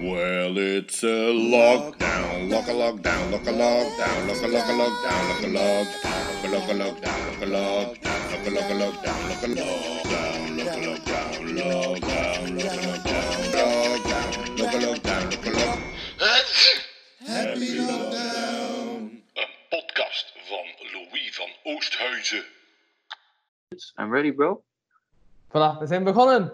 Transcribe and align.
Well, 0.00 0.56
it's 0.56 1.02
a 1.02 1.28
lockdown, 1.28 2.48
lock 2.50 2.68
a 2.68 2.72
lockdown, 2.72 3.30
lock 3.32 3.46
a 3.46 3.52
lockdown, 3.52 4.28
lock 4.28 4.42
a 4.42 4.48
lock 4.48 4.64
a 4.64 4.72
lockdown, 4.72 5.28
lock 5.28 5.42
a 5.42 5.52
lockdown, 5.52 6.40
lock 6.50 6.68
a 6.68 6.74
lockdown, 6.74 7.20
lock 7.30 7.42
a 7.42 7.44
lockdown, 7.44 8.32
lock 8.32 8.46
a 8.46 8.50
lock 8.50 8.64
a 8.64 8.80
lockdown, 8.80 9.28
lock 9.28 9.42
a 9.42 9.48
lockdown, 9.50 10.56
lock 10.56 10.72
a 10.72 10.80
lockdown, 10.80 11.36
lockdown, 11.60 12.48
lock 12.56 12.72
a 12.72 12.80
lockdown, 12.80 13.28
lockdown, 13.52 14.58
lock 14.58 14.72
a 14.72 14.78
lockdown, 14.78 15.24
lock 15.30 15.46
a 15.46 15.50
lock. 15.50 15.78
Happy 17.26 17.70
lockdown. 17.78 19.22
Een 19.34 19.54
podcast 19.68 20.32
van 20.48 20.66
Louis 20.92 21.36
van 21.36 21.50
Oosthuizen. 21.62 22.44
I'm 23.98 24.12
ready, 24.12 24.32
bro. 24.32 24.62
Voilà, 25.48 25.78
we 25.78 25.86
zijn 25.86 26.04
begonnen. 26.04 26.52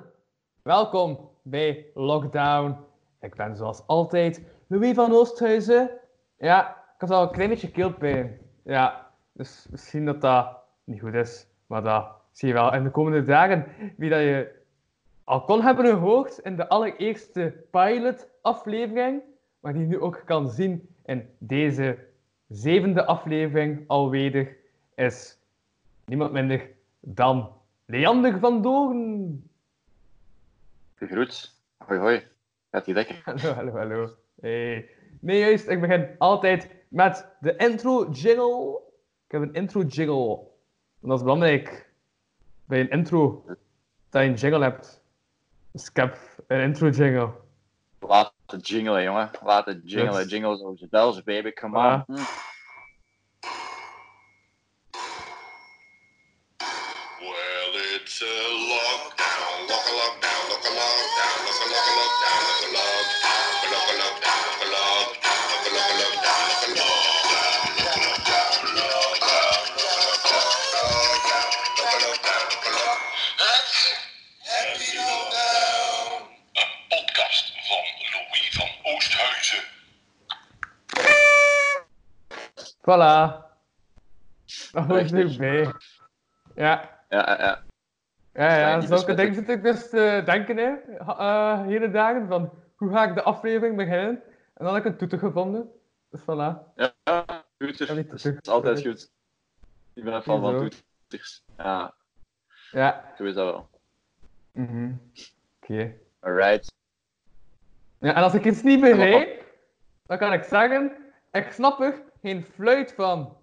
Welkom 0.62 1.30
bij 1.42 1.86
Lockdown. 1.94 2.85
Ik 3.26 3.34
ben 3.34 3.56
zoals 3.56 3.86
altijd 3.86 4.42
Louis 4.66 4.94
van 4.94 5.12
Oosthuizen. 5.12 5.90
Ja, 6.38 6.70
ik 6.70 7.00
had 7.00 7.10
al 7.10 7.22
een 7.22 7.30
klein 7.30 7.48
beetje 7.48 7.70
keelpijn. 7.70 8.38
Ja, 8.64 9.10
dus 9.32 9.66
misschien 9.70 10.04
dat 10.04 10.20
dat 10.20 10.58
niet 10.84 11.00
goed 11.00 11.14
is. 11.14 11.46
Maar 11.66 11.82
dat 11.82 12.08
zie 12.32 12.48
je 12.48 12.54
wel 12.54 12.74
in 12.74 12.84
de 12.84 12.90
komende 12.90 13.22
dagen. 13.22 13.66
Wie 13.96 14.10
dat 14.10 14.20
je 14.20 14.62
al 15.24 15.44
kon 15.44 15.62
hebben 15.62 15.86
gehoord 15.86 16.38
in 16.38 16.56
de 16.56 16.68
allereerste 16.68 17.64
pilot-aflevering. 17.70 19.22
Maar 19.60 19.72
die 19.72 19.82
je 19.82 19.88
nu 19.88 20.00
ook 20.00 20.22
kan 20.24 20.48
zien 20.48 20.88
in 21.04 21.28
deze 21.38 21.98
zevende 22.48 23.04
aflevering 23.04 23.84
alweer. 23.86 24.56
Is 24.94 25.38
niemand 26.04 26.32
minder 26.32 26.70
dan 27.00 27.52
Leander 27.86 28.38
van 28.38 28.62
Doorn. 28.62 29.50
Gegroet. 30.94 31.54
Hoi, 31.76 32.00
hoi. 32.00 32.34
Gaat 32.76 32.86
ie 32.86 32.94
lekker? 32.94 33.20
Hallo, 33.24 33.54
hallo, 33.54 33.72
hallo. 33.72 34.16
Hey. 34.40 34.88
Nee, 35.20 35.38
juist, 35.38 35.68
ik 35.68 35.80
begin 35.80 36.14
altijd 36.18 36.68
met 36.88 37.26
de 37.40 37.56
intro 37.56 38.08
jingle. 38.10 38.80
Ik 39.26 39.32
heb 39.32 39.42
een 39.42 39.52
intro 39.52 39.82
jingle. 39.82 40.38
En 41.02 41.08
dat 41.08 41.18
is 41.18 41.22
belangrijk 41.22 41.90
bij 42.64 42.80
een 42.80 42.90
intro 42.90 43.44
dat 44.10 44.22
je 44.22 44.28
een 44.28 44.34
jingle 44.34 44.62
hebt. 44.62 45.02
Dus 45.70 45.88
ik 45.88 45.96
heb 45.96 46.18
een 46.46 46.60
intro 46.60 46.88
jingle. 46.88 47.30
Laat 48.00 48.32
het 48.46 48.68
jingelen, 48.68 49.02
jongen. 49.02 49.30
Laat 49.44 49.66
het 49.66 49.90
jingelen. 49.90 50.20
Yes. 50.20 50.30
Jingles 50.30 50.62
over 50.62 50.78
the 50.78 50.88
bells, 50.90 51.22
baby. 51.22 51.52
Come 51.52 51.78
on. 51.78 52.16
Hm. 52.16 52.22
Voilà. 82.96 83.44
Dat 84.72 84.84
hoort 84.86 85.12
erbij. 85.12 85.64
Ja, 85.64 85.74
Ja, 86.54 86.90
ja, 87.08 87.38
ja. 87.38 87.62
ja, 88.32 88.56
ja. 88.58 88.80
Zulke 88.80 89.14
dingen 89.14 89.34
zit 89.34 89.48
ik 89.48 89.62
dus 89.62 89.90
te 89.90 90.22
denken, 90.24 90.56
hè. 90.56 90.74
eh 90.98 91.62
hele 91.62 91.90
dagen, 91.90 92.26
van 92.28 92.50
hoe 92.76 92.90
ga 92.92 93.04
ik 93.08 93.14
de 93.14 93.22
aflevering 93.22 93.76
beginnen? 93.76 94.22
En 94.54 94.64
dan 94.64 94.74
heb 94.74 94.84
ik 94.84 94.92
een 94.92 94.98
toeter 94.98 95.18
gevonden. 95.18 95.70
Dus 96.10 96.20
voilà. 96.20 96.72
Ja, 96.74 96.92
ja. 97.04 97.24
Toeter. 97.56 97.94
Ja, 97.96 98.02
Dat 98.02 98.24
is 98.24 98.48
altijd 98.48 98.82
goed. 98.82 99.10
Ik 99.94 100.04
ben 100.04 100.12
een 100.14 100.22
fan 100.22 100.40
van 100.40 100.50
Hoezo? 100.54 100.68
toeters. 101.08 101.42
Ja, 101.56 101.94
Ja. 102.70 103.12
zo 103.16 103.24
is 103.24 103.34
dat 103.34 103.52
wel. 103.52 103.68
Mhm. 104.52 104.92
Oké. 105.62 105.92
Alright. 106.20 106.72
Ja, 107.98 108.14
en 108.14 108.22
als 108.22 108.34
ik 108.34 108.44
iets 108.44 108.62
niet 108.62 108.80
begrijp, 108.80 109.44
dan 110.06 110.18
kan 110.18 110.32
ik 110.32 110.42
zeggen, 110.42 110.92
ik 111.32 111.50
snap 111.52 111.80
er 111.80 112.02
geen 112.22 112.44
fluit 112.54 112.92
van. 112.92 113.36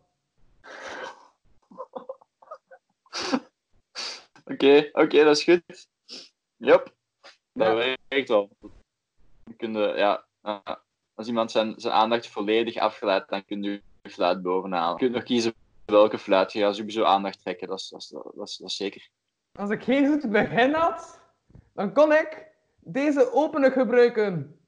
Oké, 4.45 4.89
oké, 4.93 5.23
dat 5.23 5.37
is 5.37 5.43
goed. 5.43 5.87
Yep. 6.57 6.93
Dat 7.53 7.67
Ja. 7.77 7.95
werkt 8.07 8.29
wel. 8.29 8.49
Je 9.45 9.53
kunt, 9.57 9.75
ja, 9.75 10.25
eh, 10.41 10.59
als 11.13 11.27
iemand 11.27 11.51
zijn, 11.51 11.73
zijn 11.77 11.93
aandacht 11.93 12.27
volledig 12.27 12.77
afgeleid, 12.77 13.29
dan 13.29 13.45
kun 13.45 13.63
je 13.63 13.81
je 14.01 14.09
fluit 14.09 14.41
bovenaan. 14.41 14.91
Je 14.91 14.97
kunt 14.97 15.11
nog 15.11 15.23
kiezen 15.23 15.53
welke 15.85 16.17
fluit. 16.17 16.51
Je 16.53 16.59
gaat 16.59 16.75
sowieso 16.75 17.03
aandacht 17.03 17.41
trekken, 17.41 17.67
dat 17.67 17.79
is, 17.79 17.89
dat 17.89 18.01
is, 18.01 18.07
dat 18.09 18.47
is, 18.47 18.57
dat 18.57 18.69
is 18.69 18.75
zeker. 18.75 19.09
Als 19.59 19.69
ik 19.69 19.83
geen 19.83 20.07
goed 20.07 20.31
begin 20.31 20.73
had, 20.73 21.19
dan 21.73 21.93
kon 21.93 22.11
ik 22.11 22.47
deze 22.79 23.31
opener 23.31 23.71
gebruiken. 23.71 24.59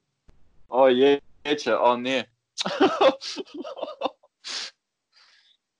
Oh 0.67 0.89
jeetje, 0.89 1.79
oh 1.79 1.95
nee. 1.95 2.25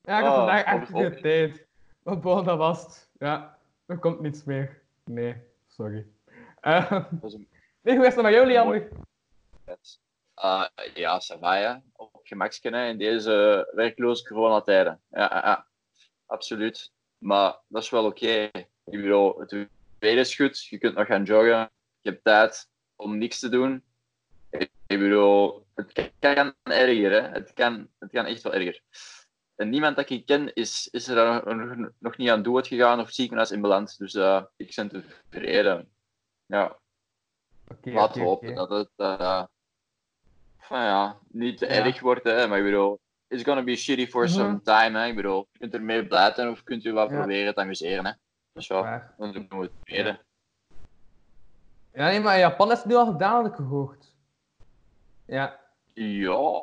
Ja, 0.02 0.18
ik 0.20 0.24
had 0.26 0.32
Oh, 0.32 0.36
vandaag 0.38 0.64
echt 0.64 0.92
op- 0.94 1.14
tijd. 1.22 1.68
Want 2.04 2.22
bon, 2.22 2.44
dat 2.44 2.58
was 2.58 2.84
het. 2.84 3.10
Ja, 3.20 3.58
er 3.86 3.98
komt 3.98 4.20
niets 4.20 4.44
meer. 4.44 4.82
Nee, 5.04 5.44
sorry. 5.68 6.08
Eh, 6.62 6.92
Dat 7.12 7.34
een 7.34 7.48
nee, 7.82 7.96
hoe 7.98 8.06
is 8.06 8.14
het 8.16 8.24
met 8.24 8.34
jou, 8.34 8.48
Leander? 8.48 8.90
Ah, 10.34 10.68
ja, 10.94 11.20
Savaya, 11.20 11.82
op 11.96 12.24
hè, 12.74 12.88
in 12.88 12.98
deze 12.98 13.68
werkloze 13.72 14.24
coronatijden. 14.28 15.02
Ja, 15.10 15.30
ja, 15.46 15.68
absoluut. 16.26 16.92
Maar 17.18 17.58
dat 17.68 17.84
is 17.84 17.90
wel 17.90 18.06
oké. 18.06 18.50
Ik 18.84 19.02
bedoel, 19.02 19.40
het 19.40 19.52
weer 20.00 20.18
is 20.18 20.36
goed, 20.36 20.66
je 20.66 20.78
kunt 20.78 20.96
nog 20.96 21.08
gaan 21.08 21.24
joggen, 21.24 21.70
je 22.02 22.10
hebt 22.10 22.24
tijd 22.24 22.70
om 22.96 23.18
niks 23.18 23.40
te 23.40 23.50
doen. 23.50 23.84
Ik 24.88 25.00
bedoel, 25.00 25.65
het 25.76 26.12
kan 26.20 26.54
erger, 26.64 27.12
hè. 27.12 27.22
Het 27.30 27.54
kan, 27.54 27.90
het 28.00 28.12
kan 28.12 28.26
echt 28.26 28.42
wel 28.42 28.54
erger. 28.54 28.82
En 29.56 29.70
niemand 29.70 29.96
dat 29.96 30.10
ik 30.10 30.26
ken 30.26 30.54
is, 30.54 30.88
is 30.92 31.08
er 31.08 31.44
nog, 32.00 32.18
niet 32.18 32.30
aan 32.30 32.44
dood 32.44 32.68
gegaan 32.68 33.00
of 33.00 33.12
ziekenhuis 33.12 33.52
in 33.52 33.62
beland. 33.62 33.98
Dus 33.98 34.14
eh, 34.14 34.44
ik 34.56 34.74
ben 34.76 34.90
tevreden. 35.30 35.90
Ja. 36.46 36.78
Oké, 37.68 37.90
Laten 37.92 38.22
we 38.22 38.28
hopen 38.28 38.56
dat 38.56 38.70
het 38.70 38.90
eh, 38.96 39.44
van 40.60 40.80
ja, 40.82 41.18
niet 41.28 41.58
te 41.58 41.66
Ja. 41.66 41.72
erg 41.86 42.00
wordt. 42.00 42.24
Hè, 42.24 42.48
maar 42.48 42.58
ik 42.58 42.64
bedoel, 42.64 43.00
it's 43.28 43.44
gonna 43.44 43.64
be 43.64 43.76
shitty 43.76 44.08
for 44.08 44.24
Mhm. 44.24 44.32
some 44.34 44.62
time. 44.62 45.00
Hè, 45.00 45.06
ik 45.08 45.16
bedoel, 45.16 45.48
je 45.52 45.60
kunt 45.60 45.74
ermee 45.74 46.08
blij 46.08 46.34
zijn 46.34 46.50
of 46.50 46.64
kunt 46.64 46.82
je 46.84 46.92
wat 46.92 47.10
Ja. 47.10 47.16
proberen 47.16 47.54
te 47.54 47.62
amuseren. 47.62 48.06
Hè. 48.06 48.12
Dus 48.54 48.68
ja, 48.68 48.82
Waar. 48.82 49.14
dan 49.18 49.32
doen 49.32 49.48
we 49.50 49.56
het 49.58 49.72
tweede. 49.84 50.20
Ja, 51.94 52.06
nee, 52.08 52.20
maar 52.20 52.34
in 52.34 52.40
Japan 52.40 52.72
is 52.72 52.78
het 52.78 52.88
nu 52.88 52.94
al 52.96 53.06
gedaan, 53.06 53.46
ik 53.46 53.54
gehoord. 53.56 54.14
Ja, 55.26 55.60
Ja, 55.96 56.62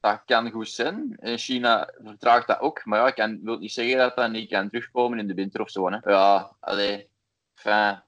dat 0.00 0.22
kan 0.24 0.50
goed 0.50 0.68
zijn. 0.68 1.16
In 1.20 1.38
China 1.38 1.92
vertraagt 2.02 2.46
dat 2.46 2.60
ook. 2.60 2.84
Maar 2.84 2.98
ja, 2.98 3.06
ik 3.06 3.14
kan, 3.14 3.40
wil 3.42 3.58
niet 3.58 3.72
zeggen 3.72 3.98
dat 3.98 4.16
dat 4.16 4.30
niet 4.30 4.50
kan 4.50 4.68
terugkomen 4.68 5.18
in 5.18 5.26
de 5.26 5.34
winter 5.34 5.60
of 5.60 5.70
zo. 5.70 5.90
Hè. 5.90 6.10
Ja, 6.10 6.56
allee. 6.60 7.10
Enfin, 7.54 8.02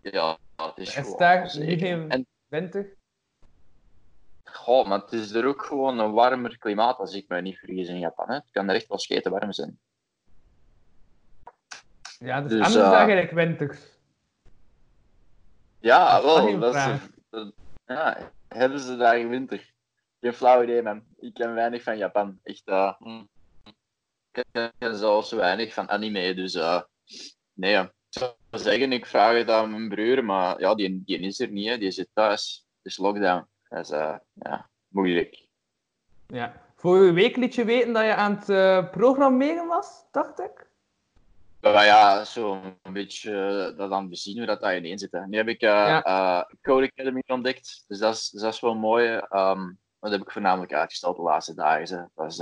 ja, 0.00 0.38
het 0.56 0.72
is 0.76 0.88
is 0.88 0.94
gewoon 0.94 1.18
daar 1.18 1.58
niet 1.58 1.82
En 1.82 2.26
winter? 2.48 2.96
Goh, 4.44 4.86
maar 4.88 4.98
het 5.00 5.12
is 5.12 5.32
er 5.32 5.46
ook 5.46 5.64
gewoon 5.64 5.98
een 5.98 6.12
warmer 6.12 6.58
klimaat, 6.58 6.98
als 6.98 7.14
ik 7.14 7.28
me 7.28 7.40
niet 7.40 7.58
vergis, 7.58 7.88
in 7.88 7.98
Japan. 7.98 8.28
Hè. 8.28 8.34
Het 8.34 8.50
kan 8.50 8.68
er 8.68 8.74
echt 8.74 8.88
wel 8.88 8.98
scheten 8.98 9.30
warm 9.30 9.52
zijn. 9.52 9.78
Ja, 12.18 12.40
dus, 12.40 12.50
Dus, 12.50 12.60
en 12.60 12.66
is 12.66 12.76
eh, 12.76 12.92
eigenlijk 12.92 13.30
winters. 13.30 13.78
Ja, 15.80 16.20
Dat 16.20 16.24
wel. 16.24 16.58
Dat 16.58 16.74
is, 16.74 16.82
dat- 17.30 17.52
ja, 17.86 18.30
hebben 18.48 18.80
ze 18.80 18.96
daar 18.96 19.28
winter? 19.28 19.72
Geen 20.20 20.32
flauw 20.32 20.62
idee, 20.62 20.82
man. 20.82 21.04
Ik 21.18 21.34
ken 21.34 21.54
weinig 21.54 21.82
van 21.82 21.98
Japan. 21.98 22.38
Echt, 22.42 22.62
eh, 22.64 22.94
mm. 22.98 23.28
ik 24.32 24.44
ken- 24.52 24.96
zelfs 24.96 25.32
weinig 25.32 25.74
van 25.74 25.88
anime, 25.88 26.34
dus 26.34 26.54
eh, 26.54 26.82
nee. 27.52 27.70
ja. 27.70 27.82
Ik 27.82 28.18
zou 28.18 28.34
zeggen, 28.50 28.92
ik 28.92 29.06
vraag 29.06 29.36
het 29.36 29.50
aan 29.50 29.70
mijn 29.70 29.88
broer, 29.88 30.24
maar 30.24 30.60
ja, 30.60 30.74
die, 30.74 31.02
die 31.04 31.18
is 31.18 31.40
er 31.40 31.48
niet, 31.48 31.68
hè. 31.68 31.78
die 31.78 31.90
zit 31.90 32.08
thuis. 32.12 32.66
Het 32.76 32.92
is 32.92 32.98
lockdown. 32.98 33.46
Dat 33.68 33.78
is 33.78 33.90
eh, 33.90 34.16
ja, 34.32 34.70
moeilijk. 34.88 35.46
Ja. 36.26 36.66
Voor 36.76 37.04
je 37.04 37.12
week 37.12 37.36
liet 37.36 37.54
je 37.54 37.64
weten 37.64 37.92
dat 37.92 38.04
je 38.04 38.14
aan 38.14 38.42
het 38.44 38.90
programmeren 38.90 39.66
was, 39.66 40.04
dacht 40.10 40.40
ik. 40.40 40.67
Maar 41.60 41.84
ja, 41.84 42.24
zo 42.24 42.60
een 42.82 42.92
beetje 42.92 43.30
eh, 43.70 43.78
dat 43.78 43.90
aan 43.90 44.08
het 44.08 44.18
zien 44.18 44.36
hoe 44.36 44.46
dat, 44.46 44.60
dat 44.60 44.72
ineen 44.74 44.98
zit. 44.98 45.12
Hè. 45.12 45.26
Nu 45.26 45.36
heb 45.36 45.48
ik 45.48 45.60
eh 45.60 45.68
Ja. 45.68 46.02
eh, 46.02 46.54
Code 46.62 46.86
Academy 46.92 47.22
ontdekt, 47.26 47.84
dus 47.86 47.98
dat 47.98 48.14
is, 48.14 48.30
dus 48.30 48.42
dat 48.42 48.52
is 48.54 48.60
wel 48.60 48.74
mooi. 48.74 49.08
ehm 49.28 49.70
dat 50.00 50.10
heb 50.10 50.20
ik 50.20 50.30
voornamelijk 50.30 50.72
uitgesteld 50.72 51.16
de 51.16 51.22
laatste 51.22 51.54
dagen. 51.54 51.96
Hè. 51.98 52.04
Dat 52.14 52.30
is 52.32 52.36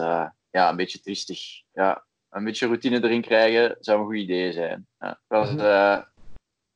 ja, 0.51 0.69
een 0.71 0.77
beetje 0.77 1.01
triestig. 1.01 1.41
Ja, 1.73 2.05
een 2.31 2.45
beetje 2.45 2.67
routine 2.67 3.03
erin 3.05 3.21
krijgen 3.23 3.77
zou 3.81 3.99
een 4.01 4.05
goed 4.07 4.15
idee 4.17 4.53
zijn. 4.53 4.87
Ja, 4.99 5.21
dat 5.29 5.45
was, 5.47 5.51
Mhm. 5.55 6.03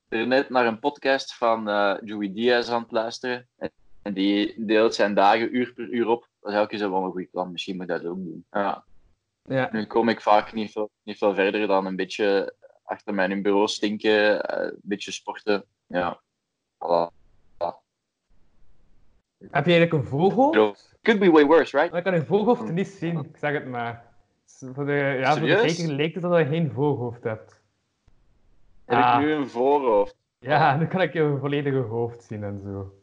er 0.09 0.27
net 0.27 0.49
naar 0.51 0.67
een 0.67 0.79
podcast 0.79 1.35
van 1.35 1.69
eh 1.69 1.97
Joey 2.05 2.33
Diaz 2.33 2.69
aan 2.71 2.83
het 2.83 2.91
luisteren. 2.91 3.49
En, 3.57 3.71
en 4.03 4.15
die 4.15 4.65
deelt 4.67 4.95
zijn 4.95 5.15
dagen 5.15 5.57
uur 5.57 5.73
per 5.73 5.89
uur 5.89 6.07
op. 6.07 6.29
Dat 6.41 6.51
is 6.53 6.59
elke 6.59 6.77
keer 6.77 6.91
wel 6.91 7.05
een 7.05 7.11
goed 7.11 7.31
plan. 7.31 7.53
Misschien 7.53 7.75
moet 7.77 7.85
ik 7.85 7.91
dat 7.91 8.05
ook 8.07 8.17
doen. 8.25 8.47
Ja. 8.51 8.85
Ja. 9.51 9.69
Nu 9.73 9.87
kom 9.87 10.09
ik 10.09 10.21
vaak 10.21 10.53
niet 10.53 10.73
veel, 10.73 10.91
niet 11.03 11.19
veel 11.19 11.35
verder 11.35 11.67
dan 11.67 11.87
een 11.87 11.97
beetje 11.97 12.55
achter 12.85 13.15
mijn 13.15 13.43
bureau 13.43 13.69
stinken, 13.69 14.43
eh, 14.45 14.65
een 14.65 14.79
beetje 14.83 15.13
sporten. 15.13 15.65
Ja. 15.87 16.21
Voilà. 16.75 17.19
Heb 19.51 19.65
je 19.67 19.73
eigenlijk 19.73 19.93
een 19.93 20.05
voorhoofd? 20.05 20.97
Could 21.03 21.21
be 21.21 21.31
way 21.31 21.45
worse, 21.45 21.79
right? 21.79 21.95
Ik 21.95 22.05
kan 22.05 22.15
je 22.15 22.25
voorhoofd 22.25 22.73
niet 22.73 22.89
zien, 22.89 23.19
ik 23.19 23.37
zeg 23.37 23.53
het 23.53 23.67
maar. 23.67 24.05
Voor 24.75 24.87
de, 24.87 25.17
ja, 25.21 25.37
voor 25.37 25.47
de 25.47 25.55
kijker 25.55 25.89
leek 25.93 26.15
het 26.15 26.23
dat 26.23 26.39
je 26.39 26.45
geen 26.47 26.71
voorhoofd 26.71 27.25
hebt. 27.25 27.61
Heb 28.85 28.99
Ah. 28.99 29.21
ik 29.21 29.27
nu 29.27 29.33
een 29.33 29.49
voorhoofd? 29.49 30.17
Ja, 30.39 30.77
dan 30.79 30.89
kan 30.89 31.01
ik 31.01 31.13
je 31.13 31.37
volledige 31.41 31.79
hoofd 31.79 32.23
zien 32.23 32.45
en 32.45 32.59
zo. 32.59 33.00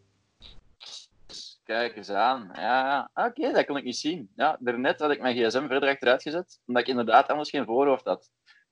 Kijk 1.68 1.96
eens 1.96 2.10
aan. 2.10 2.50
Ja, 2.54 2.62
ja. 2.88 3.10
Ah, 3.14 3.26
oké, 3.26 3.52
dat 3.52 3.66
kon 3.66 3.78
ik 3.78 3.84
niet 3.84 3.98
zien. 3.98 4.32
Ja, 4.36 4.58
daarnet 4.60 5.00
had 5.00 5.12
ik 5.12 5.22
mijn 5.22 5.36
gsm 5.36 5.68
verder 5.68 5.90
achteruit 5.90 6.22
gezet, 6.22 6.60
omdat 6.66 6.82
ik 6.84 6.90
inderdaad 6.90 7.28
anders 7.28 7.50
geen 7.50 7.66
voorhoofd 7.66 8.06
had. 8.06 8.30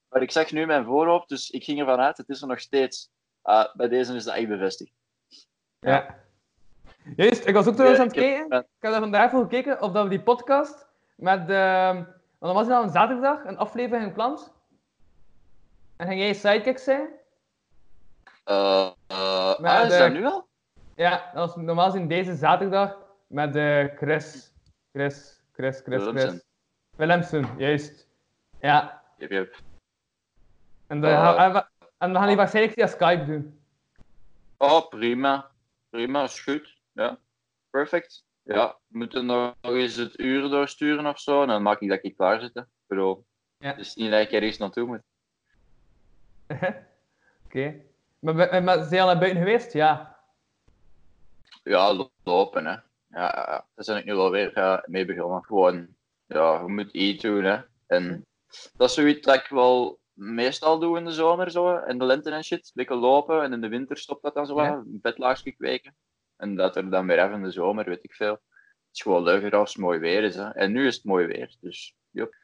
Maar 0.09 0.21
ik 0.21 0.31
zag 0.31 0.51
nu 0.51 0.65
mijn 0.65 0.85
voorhoofd, 0.85 1.29
dus 1.29 1.49
ik 1.49 1.63
ging 1.63 1.79
ervan 1.79 1.99
uit, 1.99 2.17
het 2.17 2.29
is 2.29 2.41
er 2.41 2.47
nog 2.47 2.59
steeds. 2.59 3.09
Ah, 3.41 3.75
bij 3.75 3.87
deze 3.87 4.15
is 4.15 4.23
dat 4.23 4.35
echt 4.35 4.47
bevestigd. 4.47 4.91
Ja. 5.79 6.15
Juist, 7.15 7.47
ik 7.47 7.53
was 7.53 7.67
ook 7.67 7.73
trouwens 7.73 7.99
aan 8.01 8.07
het 8.07 8.15
kijken. 8.15 8.45
Ik 8.45 8.65
heb 8.79 8.91
daar 8.91 8.99
vandaag 8.99 9.31
voor 9.31 9.41
gekeken 9.41 9.81
of 9.81 9.91
dat 9.91 10.03
we 10.03 10.09
die 10.09 10.21
podcast 10.23 10.87
met. 11.15 11.49
ehm 11.49 11.95
want 12.39 12.53
dan 12.53 12.63
was 12.65 12.67
er 12.67 12.73
al 12.73 12.83
een 12.83 12.89
zaterdag 12.89 13.45
een 13.45 13.57
aflevering 13.57 14.07
gepland. 14.07 14.53
En 15.97 16.07
ging 16.07 16.19
jij 16.19 16.33
sidekick 16.33 16.77
zijn? 16.77 17.09
Maar 18.45 18.95
ah, 19.07 19.83
is 19.85 19.91
de- 19.91 19.97
dat 19.97 20.11
nu 20.11 20.25
al? 20.25 20.47
Ja, 20.95 21.31
dat 21.33 21.47
was 21.47 21.55
normaal 21.55 21.91
gezien 21.91 22.07
deze 22.07 22.35
zaterdag 22.35 22.97
met 23.27 23.55
eh 23.55 23.85
Chris. 23.95 24.53
Chris, 24.93 25.43
Chris, 25.53 25.81
Chris, 25.81 26.03
Willemsen. 26.03 26.29
Chris. 26.29 26.43
Willemsen, 26.95 27.47
juist. 27.57 28.07
Ja, 28.59 29.03
Yep, 29.17 29.31
yep. 29.31 29.55
en, 30.87 31.01
dan 31.01 31.11
Eh. 31.11 31.17
gaan- 31.23 31.37
en 31.37 31.53
we- 31.53 31.87
en 31.97 32.15
gaan 32.15 32.27
die 32.27 32.35
waarschijnlijk 32.35 32.73
via 32.75 32.87
Skype 32.87 33.25
doen. 33.25 33.59
Oh, 34.57 34.87
prima. 34.89 35.51
Prima, 35.89 36.23
is 36.23 36.39
goed. 36.39 36.81
Ja, 36.91 37.17
perfect. 37.69 38.23
Ja, 38.43 38.77
we 38.87 38.97
moeten 38.97 39.25
nog 39.25 39.53
eens 39.61 39.95
het 39.95 40.19
uur 40.19 40.49
doorsturen 40.49 41.05
of 41.05 41.19
zo, 41.19 41.41
en 41.41 41.47
dan 41.47 41.61
maak 41.61 41.79
ik 41.79 41.89
dat 41.89 41.99
ik 42.01 42.15
klaar 42.15 42.39
zit. 42.39 42.53
hè. 42.53 42.61
Bedoel, 42.87 43.25
Ja. 43.57 43.67
Het 43.67 43.77
is 43.79 43.95
niet 43.95 44.11
dat 44.11 44.21
ik 44.21 44.31
ergens 44.31 44.57
naartoe 44.57 44.85
moet. 44.87 45.01
Oké. 47.45 47.75
Maar, 48.19 48.63
maar 48.63 48.77
zijn 48.77 48.95
je 48.95 49.01
al 49.01 49.05
naar 49.07 49.17
buiten 49.19 49.41
geweest? 49.43 49.73
Ja. 49.73 50.14
Ja, 51.65 51.93
lo- 51.93 52.11
lopen, 52.23 52.65
hè. 52.65 52.71
Ja, 52.71 52.81
ja, 53.09 53.65
daar 53.75 53.85
ben 53.85 53.97
ik 53.97 54.05
nu 54.05 54.15
wel 54.15 54.31
weer 54.31 54.53
eh, 54.53 54.77
mee 54.85 55.05
begonnen. 55.05 55.43
Gewoon, 55.43 55.87
ja, 56.25 56.59
je 56.59 56.67
moet 56.67 56.91
iets 56.91 57.21
doen, 57.23 57.43
hè. 57.43 57.61
En 57.87 58.25
dat 58.77 58.89
is 58.89 58.95
zoiets 58.95 59.21
dat 59.25 59.35
ik 59.35 59.47
wel 59.47 59.99
meestal 60.13 60.79
doe 60.79 60.97
in 60.97 61.05
de 61.05 61.11
zomer, 61.11 61.51
zo, 61.51 61.77
in 61.77 61.97
de 61.97 62.05
lente 62.05 62.31
en 62.31 62.43
shit. 62.43 62.71
Lekker 62.73 62.95
lopen, 62.95 63.41
en 63.43 63.53
in 63.53 63.61
de 63.61 63.67
winter 63.67 63.97
stopt 63.97 64.23
dat 64.23 64.33
dan 64.33 64.45
zo, 64.45 64.55
Ja. 64.61 64.65
ja. 64.67 64.81
bedlaagje 64.85 65.51
kweken. 65.51 65.95
En 66.37 66.55
dat 66.55 66.75
er 66.75 66.89
dan 66.89 67.07
weer 67.07 67.19
even 67.23 67.33
in 67.35 67.43
de 67.43 67.51
zomer, 67.51 67.85
weet 67.85 68.03
ik 68.03 68.13
veel. 68.13 68.31
Het 68.31 68.91
is 68.91 69.01
gewoon 69.01 69.23
leuker 69.23 69.55
als 69.55 69.73
het 69.73 69.81
mooi 69.81 69.99
weer 69.99 70.23
is, 70.23 70.35
hè. 70.35 70.49
En 70.49 70.71
nu 70.71 70.87
is 70.87 70.95
het 70.95 71.05
mooi 71.05 71.25
weer, 71.25 71.55
dus, 71.59 71.95
yep. 72.09 72.35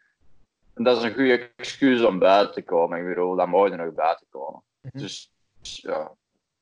En 0.74 0.83
dat 0.83 0.97
is 0.97 1.03
een 1.03 1.13
goede 1.13 1.51
excuus 1.56 2.01
om 2.03 2.19
buiten 2.19 2.53
te 2.53 2.63
komen. 2.63 3.00
Ik 3.00 3.06
bedoel, 3.06 3.35
dan 3.35 3.50
moet 3.50 3.69
je 3.69 3.75
nog 3.75 3.94
buiten 3.94 4.25
komen. 4.29 4.63
Mhm. 4.81 4.97
Dus, 4.97 5.31
ja, 5.62 6.12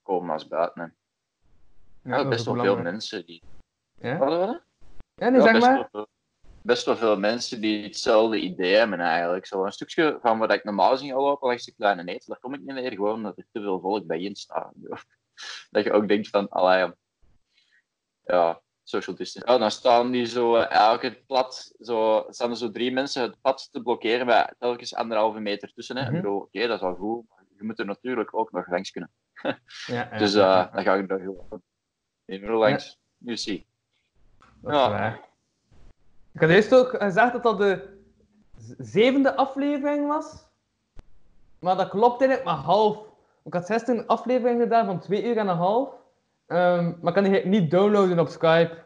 kom 0.02 0.26
maar 0.26 0.34
eens 0.40 0.48
buiten, 0.48 0.82
hè. 0.82 0.88
Ja, 2.10 2.16
Ja, 2.16 2.22
is 2.22 2.28
best 2.30 2.46
wel 2.46 2.56
veel 2.64 2.78
mensen 2.78 3.26
die. 3.26 3.44
Ja, 4.02 4.18
Wat 4.18 4.62
ja 5.16 5.30
nee, 5.30 5.40
Ja, 5.40 5.42
zeg 5.42 5.52
best, 5.54 5.66
maar. 5.66 5.76
wel, 5.76 5.88
veel- 5.92 6.08
best 6.62 6.86
wel 6.86 6.96
veel 6.98 7.20
mensen 7.20 7.62
die 7.62 7.84
hetzelfde 7.84 8.40
idee 8.40 8.76
hebben 8.76 9.00
eigenlijk. 9.00 9.46
Zo 9.46 9.66
een 9.66 9.72
stukje 9.72 10.18
van 10.22 10.38
wat 10.40 10.54
ik 10.54 10.64
normaal 10.64 10.98
zie 10.98 11.14
al 11.14 11.24
lopen 11.24 11.48
langs 11.48 11.66
de 11.66 11.74
kleine 11.74 12.04
netel, 12.04 12.28
daar 12.28 12.40
kom 12.40 12.54
ik 12.54 12.62
niet 12.62 12.74
meer, 12.74 12.92
gewoon 12.92 13.14
omdat 13.14 13.38
er 13.38 13.46
te 13.52 13.62
veel 13.62 13.80
volk 13.80 14.06
bijeen 14.06 14.36
staat. 14.36 14.72
Dat 15.70 15.84
je 15.84 15.92
ook 15.92 16.08
denkt 16.08 16.28
van, 16.30 16.50
allee, 16.50 16.92
ja, 18.24 18.62
social 18.84 19.16
distance. 19.16 19.54
Oh, 19.54 19.60
dan 19.60 19.72
staan 19.72 20.12
die 20.12 20.26
zo 20.26 20.56
eh, 20.56 20.72
elke 20.72 21.24
plat, 21.28 21.72
zo, 21.80 22.26
staan 22.30 22.50
er 22.50 22.58
zo 22.58 22.70
drie 22.72 22.92
mensen 22.92 23.22
het 23.22 23.42
pad 23.42 23.68
te 23.72 23.82
blokkeren 23.82 24.26
met 24.26 24.56
telkens 24.60 24.96
anderhalve 24.96 25.40
meter 25.40 25.74
tussen. 25.74 25.98
Hè. 25.98 26.06
Ik 26.06 26.12
bedoel, 26.12 26.40
Oké, 26.40 26.68
dat 26.68 26.76
is 26.76 26.82
wel 26.82 26.96
goed, 26.96 27.26
maar 27.30 27.44
je 27.58 27.64
moet 27.64 27.80
er 27.80 27.86
natuurlijk 27.86 28.34
ook 28.38 28.52
nog 28.52 28.68
langs 28.68 28.92
kunnen. 28.92 29.12
Ja, 29.88 30.08
ja, 30.12 30.18
Dus 30.18 30.34
ja, 30.34 30.68
eh 30.68 30.74
dan 30.74 30.84
ga 30.84 30.96
ik 30.96 31.12
er 31.12 31.20
gewoon 31.20 31.64
in 32.30 32.50
langs. 32.50 33.00
You 33.18 33.38
see. 33.38 33.66
dat 34.62 34.72
is 34.72 34.78
ja. 34.78 34.90
waar. 34.90 35.20
Ik 36.34 36.42
had 36.42 36.50
eerst 36.50 36.76
ook 36.76 36.90
gezegd 36.90 37.31
dat 37.34 37.44
dat 37.44 37.58
de 37.58 37.98
zevende 38.78 39.36
aflevering 39.36 40.08
was. 40.08 40.48
Maar 41.60 41.78
dat 41.78 41.90
klopt 41.90 42.22
eigenlijk 42.22 42.50
maar 42.50 42.64
half. 42.66 42.98
Ik 43.44 43.54
had 43.54 43.66
16 43.66 44.08
afleveringen 44.08 44.62
gedaan 44.62 44.86
van 44.86 45.00
2 45.00 45.24
uur 45.24 45.38
en 45.38 45.48
een 45.48 45.56
half. 45.56 45.94
Ehm, 46.48 46.94
maar 47.02 47.14
kan 47.14 47.24
die 47.24 47.46
niet 47.46 47.72
downloaden 47.72 48.20
op 48.20 48.28
Skype. 48.28 48.84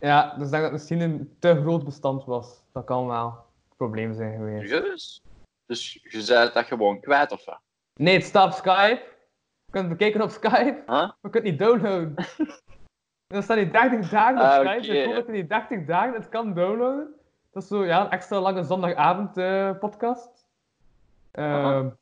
Ja, 0.00 0.34
dus 0.38 0.50
dat 0.50 0.62
het 0.62 0.72
misschien 0.72 1.00
een 1.00 1.36
te 1.38 1.60
groot 1.60 1.84
bestand 1.84 2.24
was. 2.24 2.62
Dat 2.72 2.84
kan 2.84 3.06
wel 3.06 3.26
het 3.68 3.76
probleem 3.76 4.14
zijn 4.14 4.36
geweest. 4.36 4.68
Serieus? 4.68 5.22
Dus 5.66 6.00
je 6.02 6.22
zei 6.22 6.50
dat 6.52 6.64
gewoon 6.64 7.00
kwijt 7.00 7.32
of 7.32 7.44
wat? 7.44 7.60
Nee, 7.94 8.14
het 8.14 8.24
staat 8.24 8.46
op 8.46 8.58
Skype. 8.58 9.02
Je 9.64 9.72
kunt 9.72 9.88
het 9.88 9.98
bekijken 9.98 10.22
op 10.22 10.30
Skype, 10.30 10.82
Huh? 10.86 10.86
maar 10.86 11.16
je 11.22 11.30
kunt 11.30 11.34
het 11.34 11.42
niet 11.44 11.58
downloaden. 11.58 12.14
En 13.28 13.34
dan 13.34 13.42
staan 13.42 13.56
die 13.56 13.70
30 13.70 14.08
dagen 14.10 14.40
op 14.42 14.66
Skype. 14.66 14.86
Dus 14.86 14.88
ik 14.88 15.04
hoop 15.04 15.14
dat 15.14 15.26
je 15.26 15.32
die 15.32 15.46
30 15.46 15.84
dagen 15.84 16.12
het 16.14 16.28
kan 16.28 16.54
downloaden. 16.54 17.14
Dat 17.52 17.62
is 17.62 17.68
zo 17.68 17.84
ja, 17.84 18.04
een 18.04 18.10
extra 18.10 18.40
lange 18.40 18.62
zondagavond 18.62 19.36
eh, 19.36 19.70
podcast. 19.78 20.46
Aha. 21.32 21.96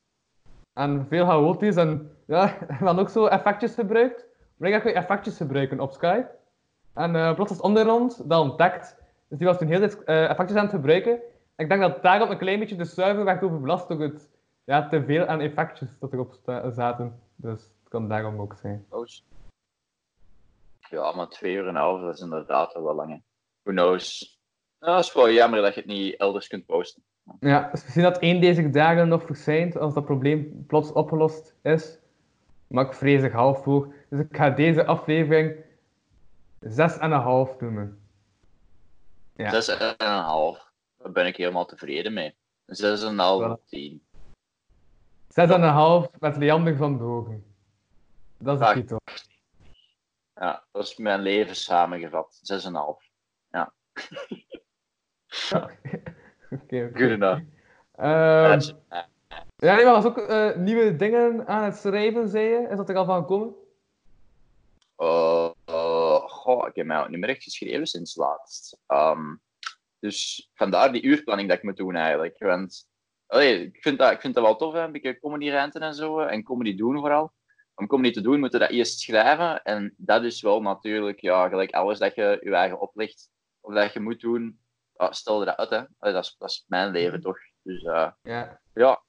En 0.73 1.07
veel 1.09 1.27
chaotisch. 1.27 1.77
En 1.77 2.11
ja, 2.27 2.45
we 2.69 2.75
hebben 2.75 2.99
ook 2.99 3.09
zo 3.09 3.27
effectjes 3.27 3.75
gebruikt. 3.75 4.27
Maar 4.57 4.71
ik 4.71 4.83
ga 4.83 4.91
effectjes 4.91 5.37
gebruiken 5.37 5.81
op 5.81 5.93
Skype. 5.93 6.31
En 6.95 7.17
eh 7.17 7.35
plots 7.35 7.53
is 7.53 7.61
ondergrond 7.61 8.29
dat 8.29 8.41
ontdekt. 8.41 8.97
Dus 9.29 9.39
die 9.39 9.47
was 9.47 9.59
toen 9.59 9.69
heel 9.69 9.79
tijd 9.79 10.05
eh, 10.05 10.31
effectjes 10.31 10.59
aan 10.59 10.65
het 10.65 10.75
gebruiken. 10.75 11.19
Ik 11.57 11.69
denk 11.69 11.81
dat 11.81 12.03
daarom 12.03 12.31
een 12.31 12.39
klein 12.39 12.59
beetje 12.59 12.77
de 12.77 12.85
server 12.85 13.25
werd 13.25 13.43
overbelast 13.43 13.89
door 13.89 14.01
het 14.01 14.31
ja, 14.65 14.89
te 14.89 15.05
veel 15.05 15.27
aan 15.27 15.41
effectjes 15.41 15.99
dat 15.99 16.13
erop 16.13 16.33
sta- 16.33 16.71
zaten. 16.71 17.21
Dus 17.37 17.61
het 17.61 17.89
kan 17.89 18.09
daarom 18.09 18.41
ook 18.41 18.55
zijn. 18.61 18.85
Oh, 18.89 19.07
shit. 19.07 19.25
Ja, 20.91 21.13
maar 21.13 21.29
twee 21.29 21.55
uur 21.55 21.63
en 21.63 21.69
een 21.69 21.75
half, 21.81 22.01
dat 22.01 22.15
is 22.15 22.21
inderdaad 22.21 22.73
wel 22.73 22.95
lang. 22.95 23.11
hè. 23.11 23.17
Who 23.63 23.73
knows? 23.73 24.35
Nou, 24.81 24.95
dat 24.97 25.05
is 25.05 25.13
wel 25.13 25.31
jammer 25.31 25.63
dat 25.63 25.75
je 25.75 25.81
het 25.81 25.89
niet 25.89 26.17
elders 26.17 26.49
kunt 26.49 26.67
posten. 26.67 27.03
Ja, 27.41 27.69
dus 27.71 27.83
misschien 27.83 28.03
dat 28.03 28.19
één 28.19 28.41
deze 28.41 28.71
dagen 28.71 29.09
nog 29.09 29.23
verschijnt 29.23 29.77
als 29.79 29.95
dat 29.95 30.05
probleem 30.05 30.65
plots 30.67 30.93
opgelost 30.93 31.55
is. 31.63 31.99
Maar 32.67 32.85
ik 32.87 32.93
vrees 32.93 33.23
er 33.23 33.33
half 33.33 33.63
voor. 33.63 33.95
Dus 34.11 34.21
ik 34.21 34.37
ga 34.37 34.51
deze 34.51 34.87
aflevering 34.87 35.65
6,5 36.61 37.59
noemen. 37.61 38.01
Ja. 39.37 39.51
Zes 39.51 39.69
en 39.69 39.95
een 39.99 40.23
half. 40.23 40.71
Daar 40.99 41.13
ben 41.13 41.27
ik 41.27 41.37
helemaal 41.37 41.67
tevreden 41.67 42.13
mee. 42.13 42.35
Zes 42.67 43.03
en 43.03 43.09
een 43.09 43.19
half 43.19 43.59
Voilà. 43.59 43.63
6,5 45.29 46.19
met 46.19 46.37
Leander 46.37 46.77
van 46.77 46.99
Dogen. 46.99 47.45
Dat 48.39 48.61
is 48.61 48.67
Ah. 48.67 48.73
titel. 48.75 48.99
Ja, 50.41 50.65
dat 50.73 50.83
is 50.83 50.97
mijn 50.97 51.21
leven 51.21 51.57
samengevat. 51.57 52.39
Zes 52.43 52.65
en 52.65 52.75
een 52.75 52.81
half. 52.81 53.05
Oké. 55.55 56.91
Good 56.95 57.11
enough. 57.11 57.43
Ehm, 57.93 58.61
ja, 59.57 59.75
nee, 59.75 59.85
maar 59.85 59.95
was 59.95 60.05
ook 60.05 60.19
eh, 60.19 60.57
nieuwe 60.57 60.97
dingen 60.97 61.47
aan 61.47 61.65
het 61.65 61.77
schrijven, 61.77 62.29
zei 62.29 62.45
je? 62.45 62.69
Is 62.71 62.77
dat 62.77 62.89
er 62.89 62.97
al 62.97 63.05
van 63.05 63.21
gekomen? 63.21 63.55
Eh, 64.97 65.51
eh, 65.65 66.21
goh, 66.29 66.69
ik 66.69 66.77
heb 66.77 66.87
mij 66.87 67.01
ook 67.01 67.09
niet 67.09 67.19
meer 67.19 67.29
echt 67.29 67.43
geschreven 67.43 67.87
sinds 67.87 68.17
laatst. 68.17 68.79
Ehm, 68.87 69.35
dus 69.99 70.51
vandaar 70.55 70.93
die 70.93 71.03
uurplanning 71.03 71.49
dat 71.49 71.59
ik 71.59 71.65
moet 71.65 71.77
doen 71.77 71.97
eigenlijk. 71.97 72.39
Want 72.39 72.89
allee, 73.27 73.67
ik, 73.67 73.83
vind 73.83 73.99
dat, 73.99 74.13
ik 74.13 74.21
vind 74.21 74.35
dat 74.35 74.45
wel 74.45 74.57
tof, 74.57 74.73
hè, 74.73 74.81
een 74.81 74.93
beetje 74.93 75.19
comedy 75.19 75.51
ranten 75.51 75.81
en 75.81 75.95
zo. 75.95 76.19
En 76.19 76.43
comedy 76.43 76.77
doen 76.77 76.99
vooral. 76.99 77.33
Om 77.79 77.87
comedy 77.87 78.13
te 78.13 78.21
doen 78.21 78.41
moet 78.41 78.53
je 78.53 78.59
dat 78.59 78.71
eerst 78.71 79.01
schrijven. 79.01 79.63
En 79.63 79.95
dat 79.97 80.25
is 80.25 80.43
wel 80.43 80.63
natuurlijk, 80.63 81.21
ja, 81.21 81.49
gelijk 81.49 81.71
alles 81.73 81.99
dat 81.99 82.15
je 82.15 82.39
je 82.43 82.55
eigen 82.55 82.81
oplegt. 82.81 83.31
Of 83.61 83.75
dat 83.75 83.93
je 83.93 84.01
moet 84.01 84.21
doen, 84.21 84.59
ja, 84.93 85.13
stel 85.13 85.39
je 85.41 85.47
dat 85.47 85.57
uit. 85.57 85.71
Hè. 85.71 85.83
Allee, 85.99 86.15
dat, 86.15 86.25
is, 86.25 86.35
dat 86.39 86.51
is 86.51 86.65
mijn 86.69 86.91
leven 86.91 87.21
toch. 87.21 87.39
Dus 87.63 87.83
eh, 87.83 88.11
Ja. 88.23 88.61
ja, 88.75 89.03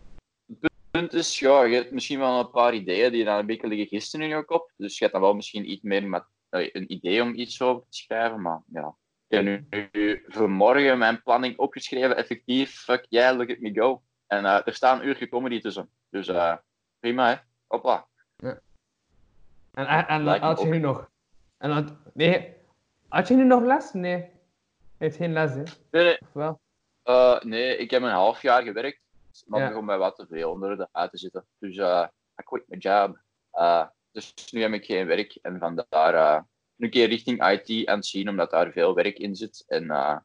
het 0.61 0.71
punt 0.91 1.13
is, 1.13 1.39
ja, 1.39 1.63
je 1.63 1.75
hebt 1.75 1.91
misschien 1.91 2.19
wel 2.19 2.39
een 2.39 2.51
paar 2.51 2.73
ideeën 2.73 3.11
die 3.11 3.25
dan 3.25 3.37
een 3.37 3.45
beetje 3.45 3.67
liggen 3.67 3.87
gisteren 3.87 4.29
in 4.29 4.37
je 4.37 4.45
kop. 4.45 4.71
Dus 4.77 4.93
je 4.97 4.99
hebt 4.99 5.13
dan 5.13 5.21
wel 5.21 5.33
misschien 5.35 5.71
iets 5.71 5.81
meer 5.81 6.07
met 6.07 6.23
allee, 6.49 6.75
een 6.75 6.91
idee 6.93 7.21
om 7.21 7.35
iets 7.35 7.61
over 7.61 7.81
te 7.89 7.97
schrijven. 7.97 8.41
Maar 8.41 8.61
ja, 8.71 8.95
ik 9.27 9.37
heb 9.37 9.43
nu, 9.43 9.89
nu 9.91 10.23
voor 10.27 10.49
morgen 10.49 10.97
mijn 10.97 11.21
planning 11.23 11.57
opgeschreven, 11.57 12.15
effectief. 12.17 12.79
Fuck 12.79 13.05
yeah, 13.09 13.37
look 13.37 13.49
at 13.49 13.59
me 13.59 13.73
go. 13.73 14.01
En 14.27 14.45
eh, 14.45 14.61
er 14.65 14.73
staan 14.73 14.99
een 14.99 15.07
uurtje 15.07 15.29
comedy 15.29 15.59
tussen. 15.61 15.89
Dus 16.09 16.27
eh, 16.27 16.55
prima, 16.99 17.29
hè. 17.29 17.35
Hopla. 18.37 18.59
En, 19.73 19.85
en, 19.85 20.07
en 20.07 20.23
Lijkt 20.23 20.43
had 20.43 20.59
je 20.59 20.65
ook. 20.65 20.71
nu 20.71 20.79
nog... 20.79 21.09
En 21.57 21.71
had, 21.71 21.93
nee, 22.13 22.55
had 23.07 23.27
je 23.27 23.35
nu 23.35 23.43
nog 23.43 23.63
les? 23.63 23.93
Nee. 23.93 24.17
Je 24.17 25.03
heeft 25.03 25.15
geen 25.17 25.33
les, 25.33 25.51
hè? 25.53 25.63
Nee, 25.91 26.03
nee, 26.03 26.17
Of 26.21 26.33
wel? 26.33 26.59
eh, 27.03 27.39
nee, 27.41 27.77
ik 27.77 27.91
heb 27.91 28.01
een 28.01 28.09
half 28.09 28.41
jaar 28.41 28.61
gewerkt, 28.63 28.99
maar 29.45 29.59
Ja. 29.59 29.67
begon 29.67 29.85
mij 29.85 29.97
wat 29.97 30.15
te 30.15 30.25
veel 30.29 30.51
onder 30.51 30.77
de 30.77 30.87
uit 30.91 31.11
te 31.11 31.17
zitten. 31.17 31.45
Dus 31.59 31.77
eh 31.77 32.07
I 32.41 32.43
quit 32.43 32.63
my 32.67 32.77
job. 32.77 33.19
Eh, 33.51 33.87
dus 34.11 34.33
nu 34.51 34.61
heb 34.61 34.71
ik 34.73 34.85
geen 34.85 35.07
werk 35.07 35.37
en 35.41 35.59
vandaar 35.59 36.13
eh 36.13 36.41
een 36.77 36.89
keer 36.89 37.07
richting 37.07 37.47
IT 37.49 37.87
aan 37.87 37.95
het 37.97 38.05
zien, 38.05 38.29
omdat 38.29 38.51
daar 38.51 38.71
veel 38.71 38.95
werk 38.95 39.17
in 39.17 39.35
zit 39.35 39.63
en 39.67 39.89
eh, 39.91 40.17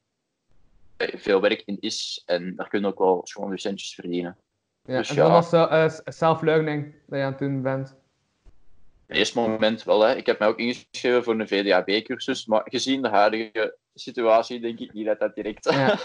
veel 0.96 1.40
werk 1.40 1.62
in 1.64 1.76
is. 1.80 2.22
En 2.26 2.56
daar 2.56 2.68
kun 2.68 2.80
je 2.80 2.86
ook 2.86 2.98
wel 2.98 3.20
schoon 3.24 3.58
centjes 3.58 3.94
verdienen. 3.94 4.36
Ja, 4.82 4.96
Dus 4.96 5.08
en 5.08 5.14
ja. 5.14 5.22
dan 5.22 5.32
was 5.32 5.52
uh, 5.52 5.88
self-learning 6.04 6.94
dat 7.06 7.18
je 7.18 7.24
aan 7.24 7.30
het 7.30 7.38
doen 7.38 7.62
bent. 7.62 7.96
Het 9.12 9.20
eerste 9.20 9.40
moment 9.40 9.82
wel. 9.82 10.00
Hè. 10.00 10.14
Ik 10.14 10.26
heb 10.26 10.38
mij 10.38 10.48
ook 10.48 10.58
ingeschreven 10.58 11.24
voor 11.24 11.40
een 11.40 11.48
VDAB-cursus, 11.48 12.46
maar 12.46 12.62
gezien 12.64 13.02
de 13.02 13.08
huidige 13.08 13.78
situatie 13.94 14.60
denk 14.60 14.78
ik 14.78 14.92
niet 14.92 15.06
dat 15.06 15.18
dat 15.18 15.34
direct... 15.34 15.70
Ja. 15.70 15.98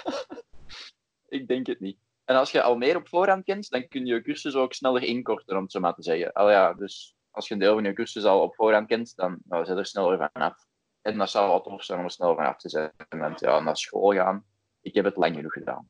ik 1.38 1.48
denk 1.48 1.68
het 1.68 1.80
niet. 1.80 1.98
En 2.26 2.36
als 2.36 2.52
je 2.52 2.62
al 2.62 2.78
meer 2.78 2.96
op 2.96 3.08
voorhand 3.08 3.44
kent, 3.44 3.70
dan 3.70 3.88
kun 3.88 4.06
je 4.06 4.14
je 4.14 4.22
cursus 4.22 4.56
ook 4.56 4.74
sneller 4.74 5.04
inkorten, 5.04 5.58
om 5.58 5.64
het 5.64 5.72
zo 5.72 5.80
maar 5.80 5.94
te 5.94 6.04
zeggen. 6.04 6.34
Al 6.34 6.52
ja, 6.52 6.74
dus 6.74 7.16
als 7.32 7.48
je 7.48 7.54
een 7.54 7.60
deel 7.60 7.74
van 7.74 7.84
je 7.84 7.94
cursus 7.94 8.24
al 8.24 8.42
op 8.42 8.56
voorhand 8.56 8.88
kent, 8.88 9.16
dan 9.16 9.38
nou, 9.44 9.66
zit 9.66 9.78
er 9.78 9.86
sneller 9.86 10.30
vanaf. 10.34 10.66
En 11.02 11.18
dat 11.18 11.30
zou 11.30 11.48
wel 11.48 11.62
tof 11.62 11.84
zijn 11.84 12.00
om 12.00 12.06
er 12.06 12.12
snel 12.12 12.36
vanaf 12.36 12.58
te 12.58 12.70
zijn. 12.70 12.92
Want 13.10 13.40
ja, 13.40 13.60
naar 13.60 13.78
school 13.78 14.14
gaan, 14.14 14.46
ik 14.82 14.94
heb 14.94 15.06
het 15.06 15.16
lang 15.16 15.36
genoeg 15.36 15.54
gedaan. 15.54 15.90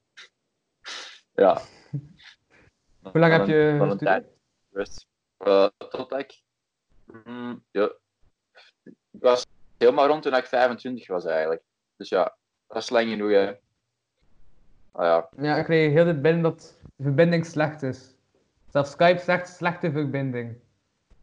Ja. 1.34 1.62
Hoe 3.02 3.20
lang 3.20 3.32
heb 3.32 3.46
Van 3.46 3.54
je 3.54 3.76
van 3.78 3.90
gestudeerd? 3.90 5.06
Eh, 5.38 5.68
totdat 5.78 6.20
ik... 6.20 6.46
Mm, 7.08 7.64
ja. 7.72 7.92
Ik 8.84 9.22
was 9.24 9.46
helemaal 9.78 10.08
rond 10.08 10.24
toen 10.24 10.36
ik 10.36 10.46
25 10.46 11.08
was 11.08 11.26
eigenlijk. 11.26 11.62
Dus 11.96 12.10
ja, 12.10 12.38
dat 12.68 12.78
is 12.78 12.90
lang 12.90 13.10
genoeg. 13.10 13.32
Hè. 13.32 13.54
Ah, 14.92 15.04
ja. 15.04 15.30
Ja, 15.38 15.58
ik 15.58 15.66
kreeg 15.66 15.92
heel 15.92 16.06
dit 16.06 16.22
binnen 16.22 16.44
dat 16.44 16.80
de 16.96 17.04
verbinding 17.04 17.46
slecht 17.46 17.82
is. 17.84 18.16
Zelfs 18.70 18.92
Skype 18.92 19.20
zegt 19.20 19.50
slechte 19.50 19.92
verbinding. 19.92 20.58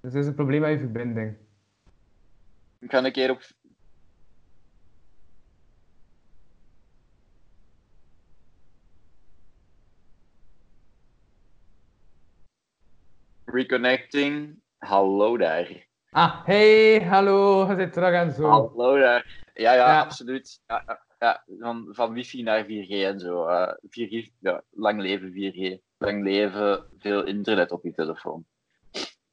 Dus 0.01 0.13
er 0.13 0.21
is 0.21 0.27
een 0.27 0.35
probleem 0.35 0.61
met 0.61 0.71
je 0.71 0.79
verbinding. 0.79 1.37
Ik 2.79 2.91
ga 2.91 3.05
een 3.05 3.13
keer 3.13 3.31
op... 3.31 3.43
Reconnecting. 13.45 14.63
Hallo 14.85 15.37
daar. 15.37 15.87
Ah, 16.11 16.45
hey, 16.45 17.01
hallo, 17.05 17.67
je 17.69 17.75
zit 17.77 17.93
terug 17.93 18.13
en 18.15 18.33
zo. 18.33 18.49
Hallo 18.49 18.99
daar. 18.99 19.43
Ja, 19.55 19.73
ja, 19.73 19.89
Ja. 19.93 20.01
absoluut. 20.01 20.61
Ja, 20.67 21.01
ja. 21.19 21.45
Van, 21.59 21.87
van 21.91 22.13
wifi 22.13 22.43
naar 22.43 22.65
4G 22.65 22.89
en 22.91 23.19
zo. 23.21 23.47
eh 23.47 23.75
4G, 23.91 24.31
ja, 24.39 24.63
lang 24.71 25.01
leven 25.01 25.33
4G. 25.33 25.81
Lang 25.99 26.23
leven 26.23 26.85
veel 26.99 27.25
internet 27.25 27.73
op 27.73 27.85
je 27.85 27.93
telefoon. 27.93 28.45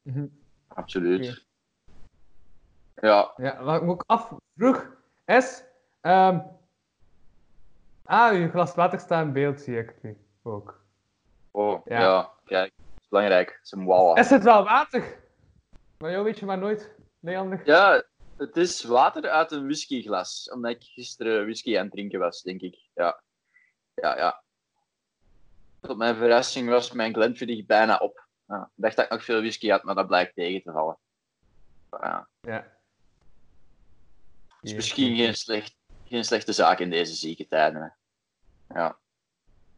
Mhm. 0.02 0.26
Absoluut. 0.68 1.46
Ja, 3.02 3.34
Ja, 3.38 3.64
wat 3.64 3.76
ik 3.76 3.82
me 3.82 3.90
ook 3.92 4.04
afvroeg 4.08 4.96
is... 5.26 5.64
ehm 6.02 6.40
ah, 8.04 8.34
je 8.40 8.50
glas 8.50 8.76
water 8.76 9.00
staat 9.00 9.26
in 9.26 9.34
beeld, 9.34 9.62
zie 9.62 9.78
ik 9.78 9.96
nu 10.02 10.18
ook. 10.44 10.82
oh, 11.52 11.86
Ja. 11.86 12.00
ja. 12.02 12.32
kijk. 12.46 12.72
Belangrijk. 13.10 13.50
Het 13.50 13.60
is 13.66 13.72
een 13.72 13.86
walla. 13.86 14.16
Is 14.16 14.30
het 14.30 14.44
wel 14.44 14.64
water? 14.64 15.20
Maar 16.02 16.12
jou 16.12 16.24
weet 16.24 16.40
je 16.40 16.46
maar 16.46 16.58
nooit, 16.58 16.96
Leander. 17.20 17.62
Ja, 17.66 18.04
het 18.38 18.58
is 18.58 18.84
water 18.84 19.30
uit 19.30 19.52
een 19.52 19.64
whiskyglas. 19.64 20.50
Omdat 20.54 20.72
ik 20.72 20.84
gisteren 20.84 21.44
whisky 21.44 21.78
aan 21.78 21.84
het 21.84 21.92
drinken 21.92 22.20
was, 22.20 22.42
denk 22.42 22.62
ik. 22.62 22.90
Ja, 22.94 23.22
ja, 23.94 24.18
ja. 24.18 24.44
Tot 25.82 25.98
mijn 25.98 26.16
verrassing 26.16 26.70
was 26.70 26.92
mijn 26.92 27.14
Glenfiddich 27.14 27.66
bijna 27.66 27.98
op. 27.98 28.28
Ja, 28.46 28.62
ik 28.64 28.84
dacht 28.84 28.96
dat 28.96 29.06
ik 29.06 29.12
nog 29.12 29.24
veel 29.24 29.40
whisky 29.40 29.70
had, 29.70 29.84
maar 29.84 29.96
dat 29.96 30.08
blijkt 30.08 30.36
tegen 30.36 30.62
te 30.62 30.72
vallen. 30.72 30.98
Ja, 31.90 32.28
Ja. 32.42 32.78
is 34.62 34.74
misschien 34.74 35.16
geen, 35.16 35.36
slecht, 35.36 35.76
geen 36.06 36.24
slechte 36.24 36.54
zaak 36.54 36.80
in 36.80 36.90
deze 36.90 37.14
zieke 37.16 37.48
tijden. 37.48 37.82
Hè. 37.82 37.88
Ja. 38.80 39.00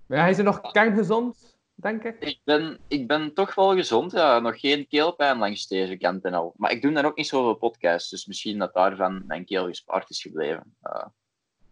Maar 0.06 0.18
ja, 0.18 0.24
hij 0.24 0.32
is 0.32 0.38
nog 0.38 0.72
kerngezond, 0.72 1.52
denk 1.75 2.03
ik. 2.03 2.20
Ik, 2.20 2.39
ben, 2.44 2.80
ik 2.88 3.08
ben 3.08 3.34
toch 3.34 3.56
wel 3.56 3.75
gezond, 3.75 4.12
ja. 4.12 4.39
Nog 4.39 4.60
geen 4.60 4.88
keelpijn 4.88 5.38
langs 5.38 5.68
deze 5.68 5.98
kant 5.98 6.24
en 6.24 6.34
al. 6.34 6.53
Maar 6.58 6.72
ik 6.72 6.82
doe 6.82 6.92
dan 6.92 7.06
ook 7.06 7.15
niet 7.18 7.27
zoveel 7.27 7.56
podcasts, 7.56 8.10
dus 8.10 8.25
misschien 8.25 8.58
dat 8.58 8.74
daarvan 8.74 9.24
mijn 9.27 9.46
keel 9.46 9.65
gespaard 9.65 10.10
is 10.10 10.22
gebleven. 10.22 10.75
Uh, 10.84 11.06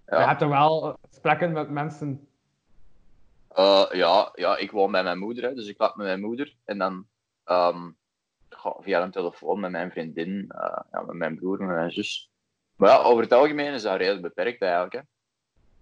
Je 0.06 0.16
hebt 0.16 0.40
toch 0.40 0.50
wel 0.50 0.88
eh, 0.88 0.94
gesprekken 1.10 1.52
met 1.52 1.70
mensen. 1.70 2.28
Uh, 3.58 3.86
ja, 3.92 4.32
ja, 4.34 4.58
ik 4.58 4.72
woon 4.72 4.92
bij 4.92 5.04
mijn 5.04 5.20
moeder, 5.20 5.44
hè, 5.44 5.54
dus 5.54 5.68
ik 5.68 5.80
laat 5.80 5.96
met 5.96 6.06
mijn 6.06 6.22
moeder. 6.22 6.56
En 6.66 6.78
dan 6.78 7.06
goh, 8.50 8.82
via 8.82 9.04
een 9.04 9.12
telefoon 9.12 9.60
met 9.60 9.72
mijn 9.72 9.92
vriendin, 9.92 10.30
uh, 10.30 10.80
ja, 10.92 11.02
met 11.02 11.16
mijn 11.16 11.36
broer, 11.36 11.58
met 11.58 11.76
mijn 11.76 11.92
zus. 11.92 12.32
Maar 12.76 12.90
ja, 12.90 12.98
over 12.98 13.24
het 13.24 13.34
algemeen 13.34 13.74
is 13.74 13.82
dat 13.82 13.98
redelijk 13.98 14.22
beperkt 14.22 14.62
eigenlijk. 14.62 14.94
Hè. 14.94 15.00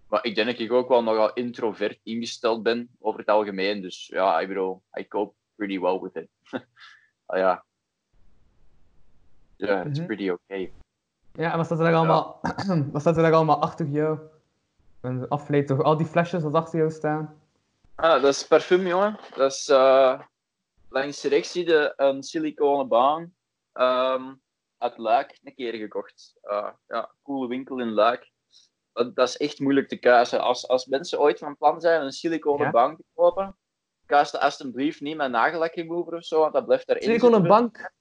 Maar 0.09 0.25
ik 0.25 0.35
denk 0.35 0.47
dat 0.47 0.59
ik 0.59 0.71
ook 0.71 0.87
wel 0.89 1.03
nogal 1.03 1.33
introvert 1.33 1.99
ingesteld 2.03 2.63
ben 2.63 2.89
over 2.99 3.19
het 3.19 3.29
algemeen. 3.29 3.81
Dus 3.81 4.07
ja, 4.07 4.39
ik 4.39 4.47
bedoel, 4.47 4.83
I 4.99 5.07
cope 5.07 5.33
pretty 5.55 5.79
well 5.79 5.99
with 5.99 6.15
it. 6.15 6.29
ah, 7.25 7.37
ja. 7.37 7.63
Ja, 9.55 9.83
it's 9.83 9.97
Mhm. 9.99 10.05
pretty 10.07 10.29
okay. 10.29 10.73
Ja, 11.33 11.51
en 11.51 11.57
wat 11.57 11.65
staat 11.65 11.77
er 11.79 11.83
daar 11.85 11.95
allemaal, 11.95 12.39
wat 12.91 13.01
staat 13.01 13.17
er 13.17 13.33
allemaal 13.33 13.61
achter 13.61 13.85
jou? 13.85 14.19
En 15.01 15.27
afleid 15.27 15.67
toch 15.67 15.81
al 15.81 15.97
die 15.97 16.05
flesjes 16.07 16.43
dat 16.43 16.53
achter 16.53 16.79
jou 16.79 16.91
staan? 16.91 17.41
Ah, 17.95 18.21
dat 18.21 18.33
is 18.33 18.47
parfum, 18.47 18.87
jongen. 18.87 19.19
Dat 19.35 19.51
is 19.51 19.69
uh, 19.69 20.21
langs 20.89 21.21
zie 21.21 21.65
je 21.65 21.93
een 21.95 22.23
siliconen 22.23 22.87
baan. 22.87 23.33
ehm, 23.73 24.33
uit 24.77 24.97
Luik 24.97 25.39
een 25.43 25.55
keer 25.55 25.73
gekocht. 25.73 26.33
Uh, 26.43 26.69
ja, 26.87 27.11
coole 27.23 27.47
winkel 27.47 27.79
in 27.79 27.91
Luik. 27.91 28.28
Dat, 29.07 29.27
is 29.27 29.37
echt 29.37 29.59
moeilijk 29.59 29.87
te 29.87 29.97
kuisen. 29.97 30.41
Als, 30.41 30.67
als 30.67 30.85
mensen 30.85 31.19
ooit 31.19 31.39
van 31.39 31.57
plan 31.57 31.81
zijn 31.81 32.01
een 32.01 32.11
siliconen 32.11 32.65
Ja? 32.65 32.71
bank 32.71 32.97
te 32.97 33.03
kopen, 33.13 33.57
er 34.05 34.39
alsjeblieft 34.39 35.01
niet 35.01 35.17
met 35.17 35.31
nagellak 35.31 35.73
remover 35.73 36.13
of 36.15 36.23
zo, 36.23 36.39
want 36.39 36.53
dat 36.53 36.65
blijft 36.65 36.89
erin 36.89 37.01
Siliconen 37.03 37.47
bank? 37.47 37.91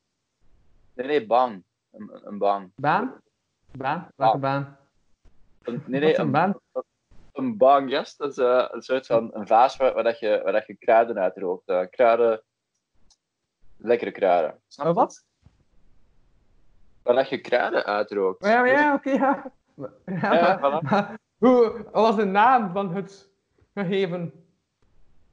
Nee, 0.94 1.06
nee, 1.06 1.26
baan. 1.26 1.64
Een, 1.92 2.20
een- 2.22 2.38
baan. 2.38 2.72
Baan? 2.76 3.20
Baan? 3.76 4.08
Welke 4.16 4.38
baan? 4.38 4.78
Een, 5.62 5.82
nee, 5.86 6.00
nee, 6.00 6.14
een 6.14 6.20
een, 6.20 6.30
baan? 6.30 6.60
een 7.32 7.56
baan, 7.56 7.88
yes. 7.88 8.16
Dat 8.16 8.30
is 8.30 8.38
eh, 8.38 8.66
een 8.70 8.82
soort 8.82 9.06
van 9.06 9.30
een 9.34 9.46
vaas 9.46 9.76
waar, 9.76 9.94
waar, 9.94 10.04
dat 10.04 10.18
je, 10.18 10.40
waar 10.42 10.52
dat 10.52 10.66
je 10.66 10.76
kruiden 10.76 11.18
uitrookt. 11.18 11.68
Eh, 11.68 11.82
kruiden... 11.90 12.42
Lekkere 13.76 14.10
kruiden. 14.10 14.60
Snap 14.66 14.86
Oh, 14.86 14.92
je? 14.92 14.98
wat? 14.98 15.24
Waar 17.02 17.14
dat 17.14 17.28
je 17.28 17.38
kruiden 17.40 17.84
uitrookt. 17.84 18.44
Ja, 18.44 18.60
maar 18.60 18.68
ja, 18.68 18.94
oké, 18.94 19.10
ja. 19.10 19.16
Ja, 19.18 19.52
Ja, 20.06 20.58
maar, 20.58 20.58
voilà. 20.58 20.82
maar 20.90 21.18
hoe, 21.38 21.82
wat 21.92 22.02
was 22.06 22.16
de 22.16 22.24
naam 22.24 22.72
van 22.72 22.94
het 22.94 23.30
gegeven? 23.74 24.32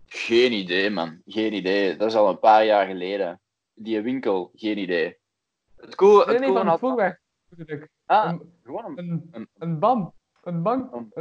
Geen 0.05 0.51
idee, 0.51 0.89
man. 0.89 1.21
Geen 1.25 1.53
idee. 1.53 1.95
Dat 1.97 2.07
is 2.07 2.15
al 2.15 2.29
een 2.29 2.39
paar 2.39 2.65
jaar 2.65 2.85
geleden. 2.85 3.41
Die 3.73 4.01
winkel, 4.01 4.51
geen 4.55 4.77
idee. 4.77 5.17
Het 5.75 5.95
cool, 5.95 6.17
Nee, 6.17 6.25
het 6.27 6.39
nee, 6.39 6.45
cool 6.49 6.53
van 6.57 6.67
had- 6.67 6.79
voorweg. 6.79 7.19
Ah, 8.05 8.29
Een, 8.29 8.53
gewoon 8.63 8.85
een, 8.85 8.97
een, 8.97 9.29
een- 9.31 9.49
een 9.57 9.79
bam. 9.79 10.13
Een 10.43 10.61
bank. 10.61 10.93
Een- 10.93 11.11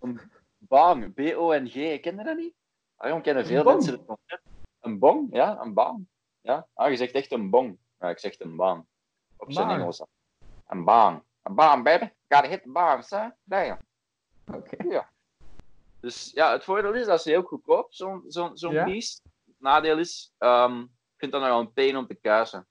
Een, 0.00 0.20
bang. 0.58 1.14
B-O-N-G. 1.14 2.00
Ken 2.00 2.16
je 2.16 2.24
dat 2.24 2.36
niet? 2.36 2.54
Ah, 2.96 3.08
jong, 3.08 3.22
kennen 3.22 3.46
veel 3.46 3.64
mensen 3.64 3.92
het 3.92 4.04
concept. 4.04 4.42
Een 4.80 4.98
bong? 4.98 5.28
Ja, 5.30 5.60
een 5.60 5.74
bang. 5.74 6.06
Ja? 6.40 6.66
Ah, 6.74 6.90
je 6.90 6.96
zegt 6.96 7.12
echt 7.12 7.32
een 7.32 7.50
bong. 7.50 7.78
Ja, 7.98 8.08
ik 8.08 8.18
zeg 8.18 8.38
een 8.40 8.56
baan. 8.56 8.86
Op 9.36 9.52
zijn. 9.52 9.70
Engels. 9.70 10.04
Een 10.66 10.84
baan. 10.84 11.22
Een 11.42 11.54
baan, 11.54 11.82
baby. 11.82 12.08
Gotta 12.28 12.48
hit 12.48 12.62
the 12.62 12.70
baan, 12.70 13.02
sir. 13.02 13.34
Damn. 13.44 13.78
Oké. 14.54 15.06
Dus 16.00 16.30
ja, 16.34 16.52
het 16.52 16.64
voordeel 16.64 16.94
is 16.94 17.06
dat 17.06 17.22
ze 17.22 17.30
heel 17.30 17.42
goedkoop, 17.42 17.94
zo'n 17.94 18.24
zo'n 18.28 18.56
zo'n 18.56 18.72
Ja? 18.72 18.84
beest. 18.84 19.22
Het 19.46 19.54
nadeel 19.58 19.98
is, 19.98 20.32
ehm, 20.38 20.80
ik 20.80 20.88
vind 21.16 21.32
dat 21.32 21.40
nogal 21.40 21.60
een 21.60 21.72
pain 21.72 21.96
om 21.96 22.06
te 22.06 22.14
kuisen. 22.14 22.66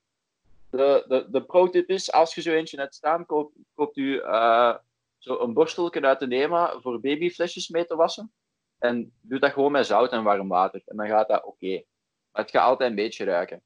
De, 0.69 1.05
de, 1.07 1.27
de 1.29 1.43
pro-tip 1.43 1.89
is, 1.89 2.11
als 2.11 2.35
je 2.35 2.41
zo 2.41 2.51
eentje 2.51 2.77
net 2.77 2.95
staan, 2.95 3.25
koop, 3.25 3.53
koopt 3.73 3.97
u 3.97 4.19
eh, 4.19 4.75
zo 5.17 5.39
een 5.39 5.53
borstelje 5.53 6.01
uit 6.01 6.19
de 6.19 6.27
Nema 6.27 6.79
voor 6.79 6.99
babyflesjes 6.99 7.69
mee 7.69 7.85
te 7.85 7.95
wassen. 7.95 8.31
En 8.79 9.13
doe 9.21 9.39
dat 9.39 9.51
gewoon 9.51 9.71
met 9.71 9.85
zout 9.85 10.11
en 10.11 10.23
warm 10.23 10.47
water. 10.47 10.81
En 10.85 10.97
dan 10.97 11.07
gaat 11.07 11.27
dat 11.27 11.43
oké. 11.43 11.83
Maar 12.31 12.41
het 12.41 12.51
gaat 12.51 12.63
altijd 12.63 12.89
een 12.89 12.95
beetje 12.95 13.25
ruiken. 13.25 13.61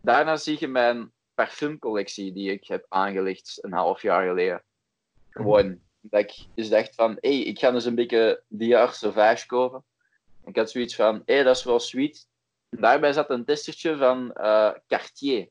Daarna 0.00 0.36
zie 0.36 0.56
je 0.60 0.68
mijn 0.68 1.12
parfumcollectie 1.40 2.32
die 2.32 2.50
ik 2.50 2.66
heb 2.66 2.86
aangelegd 2.88 3.58
een 3.60 3.72
half 3.72 4.02
jaar 4.02 4.28
geleden. 4.28 4.62
Gewoon, 5.30 5.80
dat 6.00 6.20
ik 6.20 6.34
dus 6.54 6.68
dacht 6.68 6.94
van, 6.94 7.16
hé, 7.20 7.34
hey, 7.34 7.40
ik 7.40 7.58
ga 7.58 7.70
dus 7.70 7.84
een 7.84 7.94
beetje 7.94 8.42
Dior 8.48 8.92
Sauvage 8.92 9.46
kopen. 9.46 9.84
Ik 10.44 10.56
had 10.56 10.70
zoiets 10.70 10.94
van, 10.94 11.22
hé, 11.24 11.34
hey, 11.34 11.42
dat 11.42 11.56
is 11.56 11.64
wel 11.64 11.78
sweet. 11.78 12.28
En 12.68 12.80
daarbij 12.80 13.12
zat 13.12 13.30
een 13.30 13.44
testertje 13.44 13.96
van 13.96 14.32
eh, 14.32 14.72
Cartier. 14.88 15.48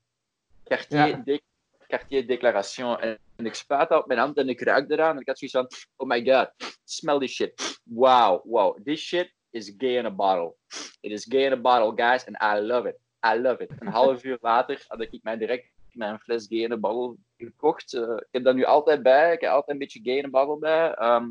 Cartier 0.64 1.08
Ja. 1.08 1.22
Deco 1.26 1.44
Cartier 1.88 2.28
Declaration. 2.28 3.00
En, 3.00 3.20
en 3.36 3.46
ik 3.46 3.54
spuit 3.54 3.90
dat 3.90 4.02
op 4.02 4.08
mijn 4.08 4.20
hand 4.20 4.38
en 4.38 4.50
ik 4.50 4.62
ruik 4.62 4.90
eraan. 4.90 5.16
En 5.16 5.22
ik 5.22 5.28
had 5.28 5.38
zoiets 5.38 5.58
van, 5.58 5.68
oh 5.96 6.08
my 6.08 6.26
god, 6.26 6.52
smell 6.84 7.20
this 7.20 7.32
shit. 7.32 7.80
Wow, 7.84 8.42
wow, 8.44 8.84
this 8.84 9.02
shit 9.02 9.34
is 9.50 9.74
gay 9.78 9.98
in 9.98 10.06
a 10.06 10.12
bottle. 10.12 10.56
It 11.00 11.12
is 11.12 11.26
gay 11.30 11.46
in 11.46 11.52
a 11.52 11.58
bottle, 11.58 12.06
guys, 12.06 12.26
and 12.26 12.36
I 12.42 12.66
love 12.66 12.90
it. 12.90 12.98
I 13.26 13.40
love 13.40 13.64
it. 13.64 13.72
Een 13.80 13.88
half 13.88 14.24
uur 14.24 14.38
later 14.42 14.84
had 14.88 15.02
ik 15.02 15.20
mij 15.24 15.38
direct 15.38 15.70
mijn 15.96 16.20
fles 16.20 16.52
a 16.72 16.78
bottle 16.78 17.16
gekocht. 17.38 17.94
Eh, 17.94 18.02
ik 18.02 18.28
heb 18.32 18.44
dat 18.44 18.56
nu 18.56 18.64
altijd 18.64 19.04
bij. 19.04 19.34
Ik 19.34 19.42
heb 19.42 19.50
altijd 19.52 19.70
een 19.70 19.78
beetje 19.78 20.24
a 20.26 20.30
bottle 20.30 20.58
bij. 20.58 20.94
Ehm, 20.94 21.28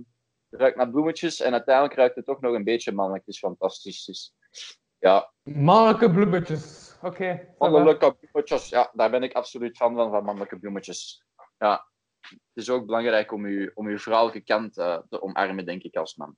het 0.49 0.61
ruikt 0.61 0.77
naar 0.77 0.91
bloemetjes 0.91 1.41
en 1.41 1.53
uiteindelijk 1.53 1.95
ruikt 1.95 2.17
het 2.17 2.25
toch 2.25 2.41
nog 2.41 2.55
een 2.55 2.65
beetje 2.65 2.93
mannelijk. 2.93 3.25
Het 3.27 3.35
is 3.35 3.41
fantastisch. 3.41 4.05
Dus, 4.05 4.35
ja, 4.99 5.33
Mannelijke 5.43 6.11
bloemetjes. 6.11 6.97
Oké. 7.03 7.49
va. 7.59 7.69
Mannelijke 7.69 8.15
bloemetjes, 8.15 8.69
ja, 8.69 8.91
daar 8.93 9.11
ben 9.11 9.23
ik 9.23 9.33
absoluut 9.33 9.77
fan 9.77 9.95
van, 9.95 10.11
van 10.11 10.25
mannelijke 10.25 10.59
bloemetjes. 10.59 11.25
Ja. 11.59 11.87
Het 12.21 12.39
is 12.67 12.71
ook 12.71 12.87
belangrijk 12.87 13.33
om 13.33 13.49
je, 13.49 13.71
om 13.75 13.87
uw 13.87 13.99
vrouwelijke 13.99 14.41
kant 14.41 14.79
eh, 14.79 14.99
te 15.09 15.23
omarmen, 15.23 15.65
denk 15.67 15.83
ik, 15.83 15.97
als 15.97 16.17
man. 16.17 16.37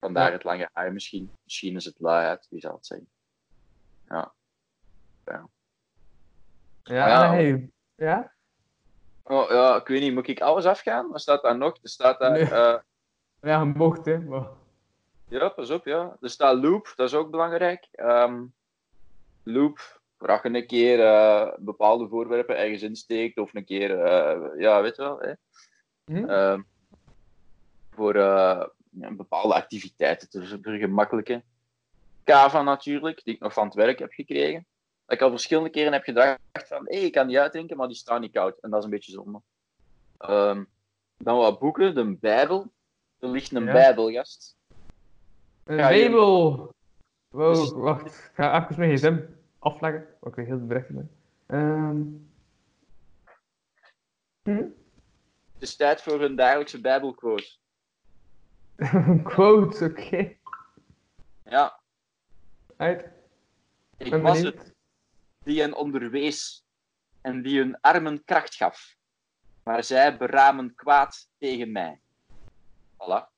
Vandaar 0.00 0.26
Ja. 0.26 0.32
het 0.32 0.44
lange 0.44 0.68
haar 0.72 0.92
misschien. 0.92 1.30
Misschien 1.44 1.76
is 1.76 1.84
het 1.84 2.00
luiheid, 2.00 2.46
wie 2.50 2.60
zal 2.60 2.74
het 2.74 2.86
zeggen. 2.86 3.10
Ja. 4.08 4.34
Ja, 5.24 5.48
Ja. 6.82 7.30
hey, 7.30 7.70
ja? 7.94 8.32
Oh, 9.22 9.50
ja, 9.50 9.76
ik 9.76 9.86
weet 9.86 10.00
niet, 10.00 10.14
moet 10.14 10.28
ik 10.28 10.40
alles 10.40 10.64
afgaan? 10.64 11.10
Wat 11.10 11.20
staat 11.20 11.42
daar 11.42 11.56
nog? 11.56 11.78
Er 11.82 11.88
staat 11.88 12.18
daar... 12.18 12.30
Nee. 12.30 12.50
eh, 12.50 12.78
Ja, 13.40 13.58
je 13.58 13.64
mocht, 13.64 14.04
hè. 14.04 14.18
Maar... 14.18 14.46
Ja, 15.28 15.48
pas 15.48 15.70
op, 15.70 15.84
ja. 15.84 16.16
Er 16.20 16.30
staat 16.30 16.62
loop, 16.62 16.92
dat 16.96 17.08
is 17.08 17.14
ook 17.14 17.30
belangrijk. 17.30 17.88
Ehm, 17.92 18.44
loop, 19.42 20.00
waar 20.16 20.40
je 20.42 20.58
een 20.58 20.66
keer 20.66 21.00
eh, 21.00 21.52
bepaalde 21.58 22.08
voorwerpen 22.08 22.58
ergens 22.58 22.82
insteekt, 22.82 23.38
of 23.38 23.54
een 23.54 23.64
keer, 23.64 24.00
eh, 24.00 24.60
ja, 24.60 24.82
weet 24.82 24.96
je 24.96 25.02
wel. 25.02 25.20
Hè? 25.20 25.32
Hm? 26.04 26.28
Ehm, 26.28 26.62
voor 27.90 28.16
ja, 28.16 28.70
bepaalde 29.12 29.54
activiteiten 29.54 30.30
te 30.30 30.58
vergemakkelijken. 30.62 31.44
Kava 32.24 32.62
natuurlijk, 32.62 33.24
die 33.24 33.34
ik 33.34 33.40
nog 33.40 33.52
van 33.52 33.64
het 33.64 33.74
werk 33.74 33.98
heb 33.98 34.12
gekregen. 34.12 34.66
Dat 35.12 35.20
ik 35.20 35.26
al 35.26 35.32
verschillende 35.32 35.70
keren 35.70 35.92
heb 35.92 36.02
gedacht 36.02 36.38
van, 36.52 36.84
hé, 36.84 36.96
ik 36.96 37.12
kan 37.12 37.26
die 37.26 37.40
uitdrinken, 37.40 37.76
maar 37.76 37.86
die 37.86 37.96
staan 37.96 38.20
niet 38.20 38.32
koud. 38.32 38.58
En 38.60 38.70
dat 38.70 38.78
is 38.78 38.84
een 38.84 38.90
beetje 38.90 39.12
zonde. 39.12 39.40
Ehm, 40.18 40.64
dan 41.16 41.36
wat 41.36 41.58
boeken, 41.58 41.94
de 41.94 42.16
Bijbel. 42.16 42.72
Er 43.18 43.28
ligt 43.28 43.52
een 43.52 43.64
Ja. 43.64 43.72
Bijbel, 43.72 44.10
gast. 44.10 44.56
Een 45.64 45.76
label. 45.76 46.74
Wow, 47.28 47.54
Dus- 47.54 47.72
wacht. 47.72 48.06
Ik 48.06 48.30
ga 48.34 48.62
even 48.62 48.78
mijn 48.78 48.96
gsm 48.96 49.20
afleggen. 49.58 50.06
Weet 50.20 50.46
heel 50.46 50.58
de 50.58 50.64
berichten 50.64 50.94
ben. 50.94 51.10
Ehm. 51.46 52.02
Hm? 54.42 54.64
Het 55.52 55.62
is 55.62 55.76
tijd 55.76 56.02
voor 56.02 56.22
een 56.22 56.36
dagelijkse 56.36 56.80
Bijbelquote. 56.80 57.56
Quote, 59.22 59.84
oké. 59.84 60.36
Ja, 61.44 61.80
Uit. 62.76 63.10
ik 63.96 64.14
was 64.14 64.40
het 64.40 64.72
die 65.44 65.60
hen 65.60 65.74
onderwees 65.74 66.64
en 67.20 67.42
die 67.42 67.58
hun 67.58 67.80
armen 67.80 68.24
kracht 68.24 68.54
gaf. 68.54 68.96
Maar 69.64 69.84
zij 69.84 70.16
beramen 70.16 70.74
kwaad 70.74 71.28
tegen 71.38 71.72
mij. 71.72 72.00
Voilà. 72.92 73.30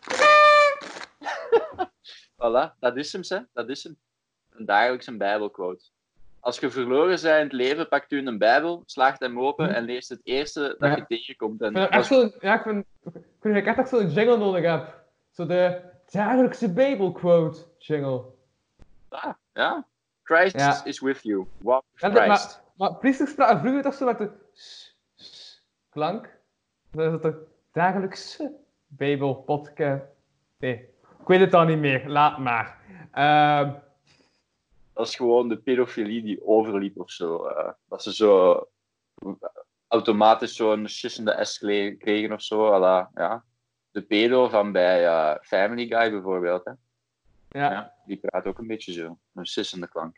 voilà, 2.42 2.74
dat 2.78 2.96
is 2.96 3.12
hem, 3.12 3.22
hè. 3.28 3.38
Dat 3.52 3.68
is 3.68 3.82
hem. 3.84 3.96
Een 4.50 4.64
dagelijkse 4.66 5.16
Bijbelquote. 5.16 5.84
Als 6.40 6.58
je 6.58 6.70
verloren 6.70 7.08
bent 7.08 7.22
in 7.24 7.30
het 7.30 7.52
leven, 7.52 7.88
pakt 7.88 8.12
u 8.12 8.26
een 8.26 8.38
Bijbel, 8.38 8.82
slaagt 8.86 9.20
hem 9.20 9.40
open 9.40 9.66
Hm. 9.68 9.72
en 9.74 9.84
leest 9.84 10.08
het 10.08 10.20
eerste 10.22 10.60
dat 10.78 10.90
Ja. 10.90 10.96
je 10.96 11.06
tegenkomt. 11.06 11.62
En 11.62 11.70
Ik 11.70 11.76
vind 11.76 11.88
echt 11.90 12.10
als- 12.10 12.30
zo, 12.32 12.38
ja, 12.40 12.54
ik 12.54 12.62
vind, 12.62 12.84
ik 13.04 13.12
vind 13.40 13.54
dat 13.54 13.56
ik 13.56 13.66
echt, 13.66 13.88
zo'n 13.88 14.10
jingle 14.10 14.36
nodig 14.36 14.64
heb. 14.64 15.04
Zo 15.30 15.46
de 15.46 15.80
dagelijkse 16.10 16.72
Bijbelquote 16.72 17.64
jingle. 17.78 18.24
Ah, 19.08 19.34
ja. 19.52 19.86
Christ 20.28 20.56
Ja. 20.58 20.84
is 20.84 21.00
with 21.00 21.22
you. 21.22 21.46
Walk 21.58 21.84
with 21.92 22.00
dat- 22.00 22.22
Christ. 22.22 22.62
maar, 22.76 22.88
maar 22.90 22.98
priesters 22.98 23.30
spraken 23.30 23.58
vroeger 23.60 23.82
toch 23.82 23.94
zo 23.94 24.04
met 24.04 24.18
de 24.18 24.30
klank. 25.90 26.36
Dan 26.90 27.04
is 27.04 27.10
dat 27.10 27.22
de 27.22 27.46
dagelijkse 27.72 28.52
Bijbelpodcast. 28.86 30.04
Nee, 30.58 30.74
ik 31.20 31.26
weet 31.26 31.40
het 31.40 31.54
al 31.54 31.64
niet 31.64 31.78
meer. 31.78 32.08
Laat 32.08 32.38
maar. 32.38 32.78
Ehm, 33.12 33.72
Dat 34.92 35.06
is 35.06 35.16
gewoon 35.16 35.48
de 35.48 35.56
pedofilie 35.56 36.22
die 36.22 36.46
overliep 36.46 37.00
of 37.00 37.10
zo. 37.10 37.46
eh, 37.46 37.72
dat 37.88 38.02
ze 38.02 38.14
zo 38.14 38.66
automatisch 39.88 40.56
zo'n 40.56 40.88
sissende 40.88 41.44
S 41.44 41.58
kregen 41.58 42.32
of 42.32 42.42
zo. 42.42 42.78
la, 42.78 43.10
ja. 43.14 43.44
De 43.90 44.02
pedo 44.02 44.48
van 44.48 44.72
bij 44.72 45.06
eh, 45.06 45.34
Family 45.40 45.86
Guy 45.86 46.10
bijvoorbeeld. 46.10 46.64
Hè. 46.64 46.72
Ja, 47.48 47.70
Ja, 47.70 47.94
die 48.06 48.16
praat 48.16 48.46
ook 48.46 48.58
een 48.58 48.66
beetje 48.66 48.92
zo. 48.92 49.18
Een 49.34 49.46
sissende 49.46 49.88
klank. 49.88 50.16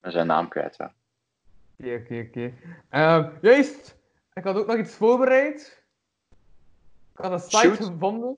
En 0.00 0.12
zijn 0.12 0.26
naam 0.26 0.48
kwijt. 0.48 0.76
Ja. 0.76 0.92
oké, 1.76 1.94
oké, 1.94 2.24
oké. 2.28 2.52
Ehm, 2.88 3.30
Juist, 3.40 3.96
ik 4.34 4.44
had 4.44 4.56
ook 4.56 4.66
nog 4.66 4.76
iets 4.76 4.94
voorbereid. 4.94 5.84
Ik 7.12 7.24
had 7.24 7.32
een 7.32 7.38
site 7.40 7.56
Shoot. 7.56 7.76
gevonden. 7.76 8.36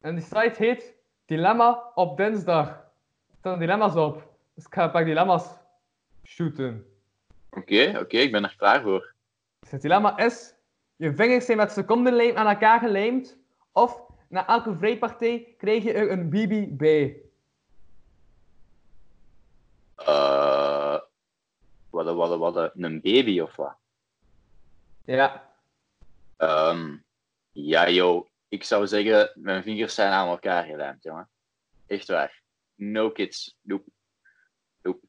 En 0.00 0.14
die 0.14 0.24
site 0.24 0.54
heet 0.56 0.94
Dilemma 1.24 1.90
op 1.94 2.16
dinsdag. 2.16 2.68
Er 2.68 3.36
staan 3.38 3.58
dilemma's 3.58 3.94
op. 3.94 4.28
Dus 4.54 4.64
ik 4.64 4.74
ga 4.74 4.84
een 4.84 4.90
paar 4.90 5.04
dilemma's 5.04 5.58
shooten. 6.24 6.86
Oké, 7.50 7.98
oké, 7.98 8.16
ik 8.16 8.32
ben 8.32 8.44
er 8.44 8.54
klaar 8.56 8.82
voor. 8.82 9.14
Dus 9.60 9.70
het 9.70 9.82
dilemma 9.82 10.18
is: 10.18 10.54
je 10.96 11.14
vingers 11.14 11.44
zijn 11.44 11.56
met 11.56 11.72
secondenlijm 11.72 12.36
aan 12.36 12.46
elkaar 12.46 12.78
gelijmd, 12.80 13.38
of 13.72 14.02
na 14.28 14.46
elke 14.46 14.76
vrijpartij 14.76 15.54
krijg 15.58 15.82
je 15.82 15.92
er 15.92 16.10
een 16.10 16.28
BB 16.30 16.66
bij. 16.76 17.22
Eh 19.96 20.98
wat, 22.06 22.38
wat, 22.38 22.54
wat, 22.54 22.72
een 22.76 23.00
baby 23.00 23.40
of 23.40 23.56
wat? 23.56 23.76
Ja. 25.04 25.52
Ehm, 26.36 26.96
ja, 27.50 27.88
joh. 27.88 28.26
Ik 28.48 28.64
zou 28.64 28.86
zeggen, 28.86 29.32
mijn 29.34 29.62
vingers 29.62 29.94
zijn 29.94 30.12
aan 30.12 30.28
elkaar 30.28 30.64
gelijmd, 30.64 31.02
jongen. 31.02 31.28
Echt 31.86 32.08
waar. 32.08 32.42
No 32.74 33.10
kids. 33.10 33.56
Nope. 33.60 33.90
Nope. 34.82 35.06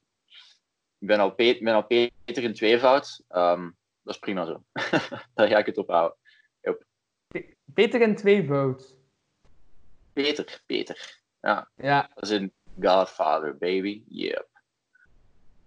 Ik 0.99 1.07
ben 1.07 1.19
al, 1.19 1.31
Pe- 1.31 1.59
ben 1.61 1.73
al 1.73 1.85
Peter 1.85 2.43
in 2.43 2.53
tweevoud. 2.53 3.23
Ehm 3.27 3.69
dat 4.03 4.13
is 4.13 4.19
prima 4.19 4.45
zo. 4.45 4.63
Daar 5.33 5.47
ga 5.47 5.57
ik 5.57 5.65
het 5.65 5.77
op 5.77 5.87
houden. 5.87 6.17
Beter 7.65 8.01
in 8.01 8.15
tweevoud. 8.15 8.97
Peter, 10.13 10.61
Peter. 10.65 11.19
Ja, 11.41 11.69
Ja. 11.75 12.11
dat 12.13 12.23
is 12.23 12.29
een 12.29 12.53
Godfather, 12.81 13.57
baby. 13.57 14.03
Yep. 14.07 14.47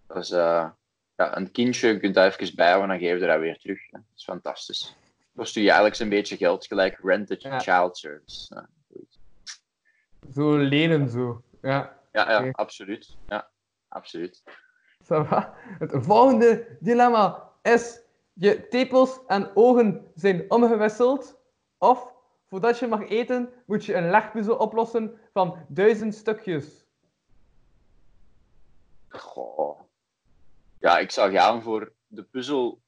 Dat 0.07 0.17
is 0.17 0.31
uh, 0.31 0.71
ja, 1.17 1.37
een 1.37 1.51
kindje, 1.51 1.89
je 1.89 1.99
kunt 1.99 2.15
daar 2.15 2.27
even 2.39 2.57
bijhouden 2.57 2.91
en 2.91 2.99
dan 2.99 3.09
geef 3.09 3.21
je 3.21 3.27
dat 3.27 3.39
weer 3.41 3.59
terug. 3.59 3.81
hè. 3.91 3.99
Dat 3.99 4.17
is 4.17 4.25
fantastisch. 4.25 4.97
Kost 5.37 5.57
u 5.57 5.61
jaarlijks 5.61 5.99
een 5.99 6.09
beetje 6.09 6.37
geld, 6.37 6.67
gelijk 6.67 6.99
rented 7.03 7.43
Ja. 7.43 7.59
child 7.61 7.97
service. 7.97 8.55
Ja. 8.55 8.69
Zo 10.33 10.57
lenen 10.57 11.09
zo. 11.09 11.43
Ja. 11.63 11.99
ja, 12.13 12.31
ja 12.43 12.51
absoluut. 12.51 13.17
Ja, 13.29 13.49
absoluut. 13.89 14.43
Het 15.79 15.93
volgende 16.05 16.77
dilemma 16.81 17.51
is: 17.63 18.01
je 18.33 18.69
tepels 18.69 19.21
en 19.27 19.51
ogen 19.57 20.11
zijn 20.15 20.51
omgewisseld, 20.51 21.39
of 21.79 22.13
voordat 22.49 22.79
je 22.79 22.87
mag 22.87 23.09
eten 23.09 23.53
moet 23.67 23.85
je 23.85 23.95
een 23.95 24.11
legpuzzel 24.11 24.57
oplossen 24.57 25.19
van 25.33 25.59
duizend 25.69 26.15
stukjes. 26.15 26.85
Goh. 29.09 29.81
Ja, 30.85 30.99
ik 30.99 31.11
zou 31.11 31.33
gaan 31.33 31.63
voor 31.63 31.93
de 32.07 32.23
puzzel, 32.23 32.83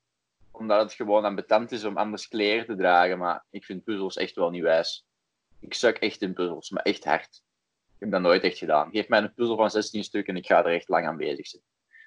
omdat 0.50 0.82
het 0.82 0.92
gewoon 0.92 1.24
ambetant 1.24 1.72
is 1.72 1.84
om 1.84 1.96
anders 1.96 2.28
kleren 2.28 2.66
te 2.66 2.76
dragen. 2.76 3.18
Maar 3.18 3.44
ik 3.50 3.64
vind 3.64 3.84
puzzels 3.84 4.16
echt 4.16 4.34
wel 4.34 4.50
niet 4.50 4.62
wijs. 4.62 5.06
Ik 5.60 5.74
suk 5.74 5.96
echt 5.96 6.22
in 6.22 6.32
puzzels, 6.32 6.70
maar 6.70 6.82
echt 6.82 7.04
hard. 7.04 7.42
Ik 7.86 8.00
heb 8.00 8.10
dat 8.10 8.20
nooit 8.20 8.42
echt 8.42 8.58
gedaan. 8.58 8.90
Geef 8.90 9.08
mij 9.08 9.22
een 9.22 9.34
puzzel 9.34 9.56
van 9.56 9.70
16 9.70 10.04
stukken 10.04 10.34
en 10.34 10.40
ik 10.40 10.46
ga 10.46 10.64
er 10.64 10.74
echt 10.74 10.88
lang 10.88 11.06
aan 11.06 11.16
bezig 11.16 11.46
zijn. 11.46 11.62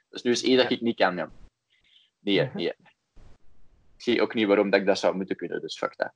Dus 0.10 0.22
nu 0.22 0.32
is 0.32 0.44
één 0.44 0.58
dat 0.58 0.70
ik 0.70 0.82
niet 0.82 0.96
kan, 0.96 1.16
ja. 1.16 1.32
Nee, 2.20 2.40
hè, 2.40 2.54
nee. 2.54 2.68
Ik 3.96 4.02
zie 4.02 4.22
ook 4.22 4.34
niet 4.34 4.48
waarom 4.48 4.70
dat 4.70 4.80
ik 4.80 4.86
dat 4.86 5.00
zou 5.00 5.16
moeten 5.16 5.36
kunnen, 5.36 5.62
dus 5.62 5.78
fuck 5.78 5.98
dat. 5.98 6.14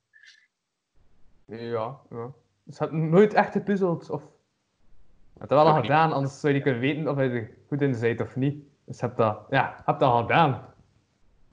Ja, 1.46 2.00
ja. 2.10 2.32
Dus 2.64 2.78
je 2.78 2.84
hebt 2.84 2.92
nooit 2.92 3.34
echt 3.34 3.52
gepuzzeld, 3.52 4.10
of... 4.10 4.22
Je 4.22 5.38
hebt 5.38 5.50
dat 5.50 5.58
wel 5.58 5.68
al 5.68 5.74
niet. 5.74 5.82
gedaan, 5.82 6.12
anders 6.12 6.40
zou 6.40 6.52
je 6.52 6.58
niet 6.58 6.62
kunnen 6.62 6.82
weten 6.82 7.08
of 7.08 7.16
je 7.16 7.22
er 7.22 7.58
goed 7.68 7.82
in 7.82 8.00
bent 8.00 8.20
of 8.20 8.36
niet. 8.36 8.72
Dus 8.84 8.98
je 9.00 9.06
hebt 9.06 9.16
dat, 9.18 9.46
ja, 9.50 9.68
je 9.76 9.82
hebt 9.84 10.00
dat 10.00 10.10
al 10.10 10.20
gedaan. 10.20 10.74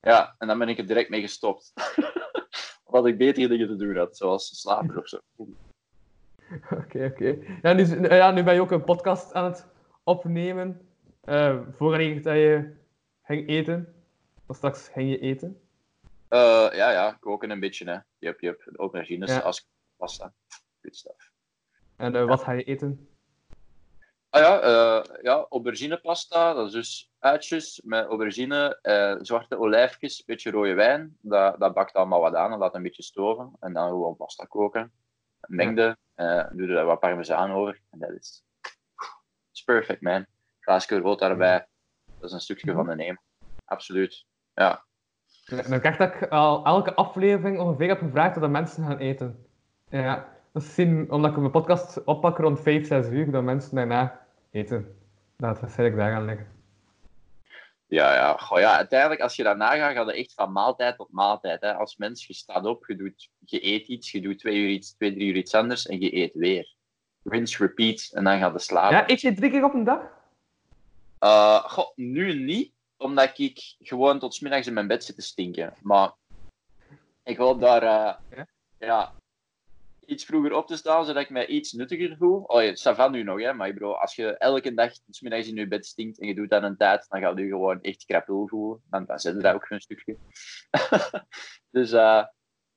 Ja, 0.01 0.35
en 0.37 0.47
dan 0.47 0.57
ben 0.59 0.69
ik 0.69 0.77
er 0.77 0.87
direct 0.87 1.09
mee 1.09 1.21
gestopt. 1.21 1.73
Omdat 2.83 3.05
ik 3.05 3.17
betere 3.17 3.47
dingen 3.47 3.67
te 3.67 3.75
doen 3.75 3.97
had, 3.97 4.17
zoals 4.17 4.59
slapen 4.59 4.97
of 4.97 5.07
zo. 5.07 5.19
Oké, 6.71 7.05
oké. 7.05 7.37
Ja, 7.61 7.73
nu, 7.73 8.07
ja, 8.15 8.31
nu 8.31 8.43
ben 8.43 8.53
je 8.53 8.61
ook 8.61 8.71
een 8.71 8.83
podcast 8.83 9.33
aan 9.33 9.43
het 9.45 9.67
opnemen. 10.03 10.81
eh 11.21 11.59
voordat 11.71 12.23
dat 12.23 12.33
je 12.35 12.75
ging 13.23 13.47
eten. 13.47 13.93
Wat 14.45 14.55
straks 14.57 14.87
ging 14.87 15.09
je 15.09 15.19
eten? 15.19 15.61
Eh, 16.27 16.39
ja, 16.71 16.91
ja, 16.91 17.17
koken 17.19 17.49
een 17.49 17.59
beetje, 17.59 17.89
hè. 17.89 17.97
Jup, 18.17 18.39
jup. 18.39 18.61
De 18.65 18.77
aubergines 18.77 19.29
Ja. 19.31 19.39
als 19.39 19.67
pasta. 19.97 20.33
Good 20.81 20.95
stuff. 20.95 21.31
En 21.95 22.15
eh, 22.15 22.25
wat 22.25 22.43
ga 22.43 22.51
je 22.51 22.63
eten? 22.63 23.07
Ah 24.31 24.41
ja, 24.41 24.61
eh 24.61 25.23
ja, 25.23 25.47
dat 26.53 26.65
is 26.67 26.71
dus 26.71 27.11
uitjes 27.19 27.81
met 27.83 28.05
aubergine, 28.05 28.79
eh, 28.81 29.15
zwarte 29.21 29.59
olijfjes, 29.59 30.19
een 30.19 30.23
beetje 30.27 30.51
rode 30.51 30.73
wijn. 30.73 31.17
Dat, 31.21 31.59
dat 31.59 31.73
bakt 31.73 31.93
allemaal 31.93 32.21
wat 32.21 32.35
aan 32.35 32.51
en 32.51 32.57
laat 32.57 32.75
een 32.75 32.83
beetje 32.83 33.03
stoven. 33.03 33.51
En 33.59 33.73
dan 33.73 33.87
gewoon 33.87 34.15
pasta 34.15 34.45
koken. 34.45 34.91
Mengde, 35.47 35.97
eh 36.15 36.45
doe 36.51 36.67
er 36.67 36.85
wat 36.85 36.99
parmezaan 36.99 37.51
over. 37.51 37.81
En 37.89 37.99
dat 37.99 38.09
is... 38.09 38.43
Perfect, 39.65 40.01
man. 40.01 40.25
Glaasje 40.59 40.99
rood 40.99 41.19
daarbij. 41.19 41.67
Dat 42.19 42.29
is 42.29 42.31
een 42.31 42.39
stukje 42.39 42.73
van 42.73 42.85
de 42.85 42.95
neem. 42.95 43.19
Absoluut. 43.65 44.25
Ja. 44.53 44.83
Nou, 45.45 45.73
ik 45.73 45.97
dat 45.97 46.13
ik 46.13 46.27
al 46.27 46.65
elke 46.65 46.93
aflevering 46.93 47.59
ongeveer 47.59 47.87
heb 47.87 47.99
gevraagd 47.99 48.39
dat 48.39 48.49
mensen 48.49 48.85
gaan 48.85 48.97
eten. 48.97 49.45
Ja, 49.89 50.27
dat 50.53 50.63
zien, 50.63 51.11
omdat 51.11 51.31
ik 51.31 51.37
mijn 51.37 51.51
podcast 51.51 52.03
oppak 52.03 52.37
rond 52.37 52.59
5, 52.61 52.87
6 52.87 53.07
uur, 53.07 53.31
dat 53.31 53.43
mensen 53.43 53.75
daarna 53.75 54.20
eten. 54.51 54.95
Dat 55.37 55.49
het 55.49 55.59
waarschijnlijk 55.59 55.99
daar 55.99 56.11
gaan 56.11 56.25
liggen. 56.25 56.47
Ja, 57.87 58.13
ja. 58.13 58.37
Goh, 58.37 58.59
ja, 58.59 58.77
uiteindelijk, 58.77 59.21
als 59.21 59.35
je 59.35 59.43
daarna 59.43 59.75
gaat, 59.75 59.95
ga 59.95 60.01
je 60.01 60.13
echt 60.13 60.33
van 60.33 60.51
maaltijd 60.51 60.97
tot 60.97 61.11
maaltijd. 61.11 61.61
Hè. 61.61 61.73
Als 61.73 61.97
mens, 61.97 62.27
je 62.27 62.33
staat 62.33 62.65
op, 62.65 62.87
je, 62.87 62.95
doet, 62.95 63.29
je 63.39 63.65
eet 63.65 63.87
iets, 63.87 64.11
je 64.11 64.21
doet 64.21 64.39
twee, 64.39 64.57
uur 64.57 64.69
iets, 64.69 64.93
twee, 64.93 65.13
drie 65.13 65.29
uur 65.29 65.35
iets 65.35 65.53
anders 65.53 65.85
en 65.85 65.99
je 65.99 66.15
eet 66.15 66.33
weer. 66.33 66.75
Rinse, 67.23 67.57
repeat 67.57 68.09
en 68.13 68.23
dan 68.23 68.39
ga 68.39 68.51
je 68.51 68.59
slapen. 68.59 68.97
Ja, 68.97 69.09
eet 69.09 69.21
je 69.21 69.33
drie 69.33 69.51
keer 69.51 69.63
op 69.63 69.73
een 69.73 69.83
dag? 69.83 70.01
Eh, 71.19 71.63
goh, 71.63 71.95
nu 71.95 72.33
niet, 72.33 72.73
omdat 72.97 73.39
ik 73.39 73.75
gewoon 73.79 74.19
tot 74.19 74.33
's 74.33 74.39
middags 74.39 74.67
in 74.67 74.73
mijn 74.73 74.87
bed 74.87 75.03
zit 75.03 75.15
te 75.15 75.21
stinken. 75.21 75.73
Maar 75.81 76.11
ik 77.23 77.37
hoop 77.37 77.59
daar 77.59 77.83
eh, 77.83 78.37
Ja? 78.37 78.47
ja, 78.77 79.13
iets 80.11 80.25
vroeger 80.25 80.53
op 80.53 80.67
te 80.67 80.75
staan, 80.75 81.05
zodat 81.05 81.23
ik 81.23 81.29
mij 81.29 81.47
iets 81.47 81.71
nuttiger 81.71 82.17
voel. 82.17 82.41
Oh, 82.41 82.63
ja, 82.63 82.71
ça 82.71 82.95
va 82.95 83.09
nu 83.09 83.23
nog, 83.23 83.41
hè, 83.41 83.53
maar 83.53 83.73
bedoel, 83.73 83.97
als 83.97 84.15
je 84.15 84.37
elke 84.37 84.73
dag 84.73 84.91
middags 85.19 85.47
in 85.47 85.55
je 85.55 85.67
bed 85.67 85.85
stinkt 85.85 86.19
en 86.19 86.27
je 86.27 86.35
doet 86.35 86.49
dat 86.49 86.63
een 86.63 86.77
tijd, 86.77 87.05
dan 87.09 87.21
ga 87.21 87.29
je 87.29 87.41
je 87.41 87.47
gewoon 87.47 87.81
echt 87.81 88.05
krapul 88.05 88.47
voelen. 88.47 88.81
Dan, 88.89 89.05
dan 89.05 89.19
zit 89.19 89.35
je 89.35 89.41
daar 89.41 89.55
ook 89.55 89.69
een 89.69 89.81
stukje. 89.81 90.17
dus 91.77 91.91
eh, 91.91 92.25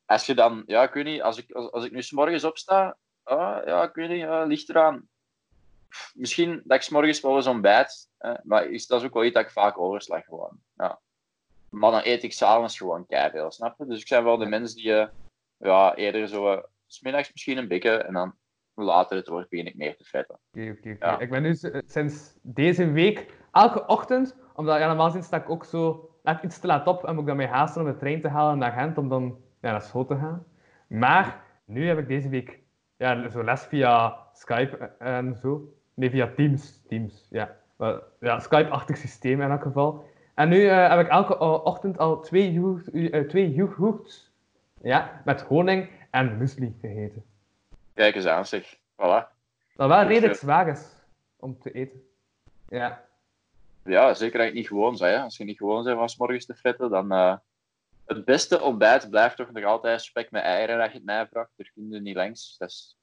als 0.04 0.26
je 0.26 0.34
dan, 0.34 0.62
ja, 0.66 0.82
ik 0.82 0.92
weet 0.92 1.04
niet, 1.04 1.22
als 1.22 1.38
ik, 1.38 1.52
als, 1.52 1.70
als 1.70 1.84
ik 1.84 1.92
nu 1.92 2.02
's 2.02 2.12
morgens 2.12 2.44
opsta, 2.44 2.96
ah, 3.22 3.66
ja, 3.66 3.82
ik 3.82 3.94
weet 3.94 4.08
niet, 4.08 4.18
ja, 4.18 4.44
ligt 4.44 4.68
eraan 4.68 5.08
misschien 6.14 6.62
dat 6.64 6.76
ik 6.76 6.82
's 6.82 6.88
morgens 6.88 7.20
wel 7.20 7.36
eens 7.36 7.46
ontbijt, 7.46 8.08
hè, 8.18 8.34
maar 8.42 8.66
is, 8.66 8.86
dat 8.86 9.00
is 9.00 9.06
ook 9.06 9.14
wel 9.14 9.24
iets 9.24 9.34
dat 9.34 9.44
ik 9.44 9.50
vaak 9.50 9.78
overslag 9.78 10.24
gewoon. 10.24 10.58
Ja. 10.76 11.00
Maar 11.70 11.90
dan 11.90 12.00
eet 12.04 12.22
ik 12.22 12.32
s'avonds 12.32 12.76
gewoon 12.76 13.06
keiveel, 13.06 13.50
snap 13.50 13.78
je? 13.78 13.86
Dus 13.86 14.00
ik 14.00 14.06
zijn 14.06 14.24
wel 14.24 14.36
de 14.36 14.46
mensen 14.46 14.76
die 14.76 14.94
eh, 14.94 15.08
ja, 15.56 15.94
eerder 15.94 16.28
zo, 16.28 16.62
eh, 16.94 17.00
's 17.00 17.00
middags 17.00 17.32
misschien 17.32 17.58
een 17.58 17.68
beetje 17.68 17.90
en 17.90 18.12
dan 18.12 18.34
later 18.74 19.16
het 19.16 19.28
wordt, 19.28 19.48
begin 19.48 19.66
ik 19.66 19.76
meer 19.76 19.96
te 19.96 20.04
vetten. 20.04 20.38
Oké, 20.52 20.74
oké. 20.78 20.96
Ja. 20.98 21.18
Ik 21.18 21.30
ben 21.30 21.42
nu 21.42 21.56
sinds 21.86 22.34
deze 22.42 22.90
week 22.90 23.26
elke 23.52 23.86
ochtend, 23.86 24.36
omdat 24.54 24.78
ja, 24.78 24.86
normaal 24.86 25.06
gezien 25.06 25.22
sta 25.22 25.36
ik 25.36 25.50
ook 25.50 25.64
zo 25.64 26.10
net 26.22 26.42
iets 26.42 26.58
te 26.58 26.66
laat 26.66 26.86
op 26.86 27.04
en 27.04 27.12
moet 27.12 27.20
ik 27.20 27.28
dan 27.28 27.36
mee 27.36 27.46
haasten 27.46 27.82
om 27.82 27.88
de 27.88 27.96
trein 27.96 28.20
te 28.20 28.28
halen 28.28 28.58
naar 28.58 28.72
Gent 28.72 28.98
om 28.98 29.08
dan 29.08 29.38
ja, 29.60 29.70
naar 29.70 29.82
school 29.82 30.04
te 30.04 30.16
gaan. 30.16 30.46
Maar 30.86 31.42
nu 31.64 31.88
heb 31.88 31.98
ik 31.98 32.08
deze 32.08 32.28
week 32.28 32.60
ja, 32.96 33.28
zo 33.28 33.44
les 33.44 33.62
via 33.62 34.18
Skype 34.32 34.76
en 34.98 35.36
zo. 35.42 35.74
Nee, 35.94 36.10
via 36.10 36.32
Teams. 36.36 36.82
Teams, 36.88 37.26
ja. 37.30 37.56
Ja, 38.20 38.38
Skype-achtig 38.38 38.96
systeem 38.96 39.40
in 39.40 39.50
elk 39.50 39.62
geval. 39.62 40.04
En 40.34 40.48
nu 40.48 40.66
eh, 40.66 40.88
heb 40.88 41.00
ik 41.00 41.08
elke 41.08 41.38
ochtend 41.62 41.98
al 41.98 42.20
twee 42.20 42.52
yoghurt, 42.52 42.90
eh, 42.90 43.20
twee 43.20 43.54
ja, 44.82 45.22
met 45.24 45.40
honing 45.40 45.88
en 46.14 46.36
muesli 46.36 46.74
gegeten. 46.80 47.24
Kijk 47.94 48.14
eens 48.14 48.26
aan, 48.26 48.46
zeg. 48.46 48.76
Voilà. 48.76 49.26
Dat 49.76 49.88
wel 49.88 50.02
redelijk 50.06 50.38
zwaar 50.38 50.68
is 50.68 50.86
om 51.36 51.58
te 51.58 51.72
eten. 51.72 52.00
Ja. 52.68 53.04
Ja, 53.84 54.14
zeker 54.14 54.38
als 54.40 54.48
je 54.48 54.54
niet 54.54 54.66
gewoon 54.66 54.88
bent. 54.88 55.00
Hè. 55.00 55.18
Als 55.20 55.36
je 55.36 55.44
niet 55.44 55.56
gewoon 55.56 55.84
bent 55.84 55.96
van 55.98 56.08
's 56.08 56.16
morgens 56.16 56.46
te 56.46 56.54
fretten, 56.54 56.90
dan... 56.90 57.12
eh, 57.12 57.36
het 58.06 58.24
beste 58.24 58.60
ontbijt 58.60 59.10
blijft 59.10 59.36
toch 59.36 59.50
nog 59.52 59.64
altijd 59.64 60.02
spek 60.02 60.30
met 60.30 60.42
eieren, 60.42 60.80
als 60.80 60.90
je 60.90 60.96
het 60.96 61.06
mij 61.06 61.26
vraagt. 61.26 61.50
Daar 61.56 61.70
kun 61.74 61.90
je 61.90 62.00
niet 62.00 62.16
langs. 62.16 62.56
Dat 62.58 62.68
is... 62.68 62.98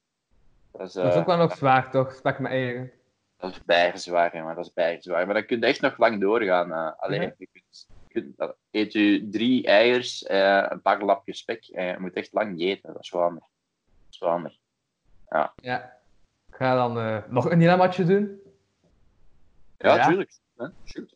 Dat 0.72 0.88
is, 0.88 0.94
Dat 0.94 1.06
is 1.06 1.14
eh, 1.14 1.20
ook 1.20 1.26
wel 1.26 1.38
nog 1.38 1.56
zwaar, 1.56 1.92
toch? 1.92 2.14
Spek 2.14 2.40
met 2.40 2.52
eieren. 2.52 2.92
Dat 3.38 3.52
is 3.52 3.64
bijgezwaar, 3.66 4.44
maar 4.44 4.56
dat 4.56 4.66
is 4.66 4.74
bijgezwaar. 4.74 5.26
Maar 5.26 5.34
dan 5.34 5.46
kun 5.46 5.60
je 5.60 5.66
echt 5.66 5.82
nog 5.82 5.98
lang 5.98 6.22
doorgaan. 6.22 6.72
eh 6.72 6.92
alleen, 6.98 7.22
Mhm. 7.22 7.32
je 7.38 7.48
kunt, 7.52 7.66
dat- 7.70 7.88
eet 8.72 8.94
je 8.94 9.28
drie 9.32 9.66
eiers, 9.66 10.24
eh, 10.24 10.66
een 10.70 10.82
paar 10.82 11.04
lapjes 11.04 11.38
spek 11.38 11.68
en 11.68 11.86
je 11.86 12.00
moet 12.00 12.14
echt 12.14 12.34
lang 12.34 12.52
niet 12.52 12.62
eten. 12.68 12.94
Dat 12.94 13.04
is 13.04 13.10
wel 13.10 13.22
handig. 13.22 13.44
Dat 13.44 14.14
is 14.14 14.20
wel 14.20 14.30
handig. 14.30 14.58
Ja. 15.56 16.00
Ik 16.50 16.56
ga 16.56 16.76
dan 16.76 17.00
eh, 17.00 17.18
nog 17.30 17.52
een 17.52 17.60
dilemmaatje 17.60 18.04
doen. 18.06 18.40
Ja, 19.78 19.96
Ja. 19.96 20.08
tuurlijk. 20.08 20.32
Hè? 20.58 20.68
Shoot. 20.86 21.16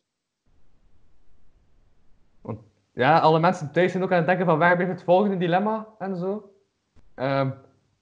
Ja, 2.92 3.18
alle 3.18 3.40
mensen 3.40 3.72
thuis 3.72 3.90
zijn 3.90 4.02
ook 4.02 4.10
aan 4.10 4.16
het 4.16 4.26
denken 4.26 4.46
van 4.46 4.58
waar 4.58 4.74
blijft 4.76 4.92
het 4.92 5.02
volgende 5.02 5.36
dilemma 5.36 5.86
en 5.98 6.16
zo. 6.16 6.54
Ehm, 7.14 7.50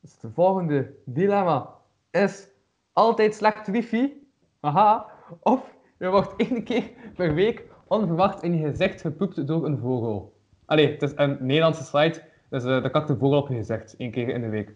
dus 0.00 0.18
de 0.18 0.30
volgende 0.30 0.94
dilemma 1.04 1.74
is 2.10 2.48
altijd 2.92 3.34
slecht 3.34 3.66
wifi. 3.66 4.28
Haha. 4.60 5.06
Of 5.40 5.74
je 5.98 6.08
wordt 6.08 6.36
één 6.36 6.64
keer 6.64 6.90
per 7.16 7.34
week 7.34 7.62
onverwacht 7.88 8.42
in 8.42 8.58
je 8.58 8.70
gezicht 8.70 9.00
gepoept 9.00 9.46
door 9.46 9.64
een 9.64 9.78
vogel. 9.78 10.36
Allee, 10.64 10.90
het 10.90 11.02
is 11.02 11.12
een 11.14 11.36
Nederlandse 11.40 11.84
site, 11.84 12.24
dus 12.50 12.64
uh, 12.64 12.82
dan 12.82 12.90
kakt 12.90 13.08
de 13.08 13.16
vogel 13.16 13.38
op 13.38 13.48
je 13.48 13.54
gezicht, 13.54 13.96
één 13.96 14.10
keer 14.10 14.28
in 14.28 14.40
de 14.40 14.48
week. 14.48 14.68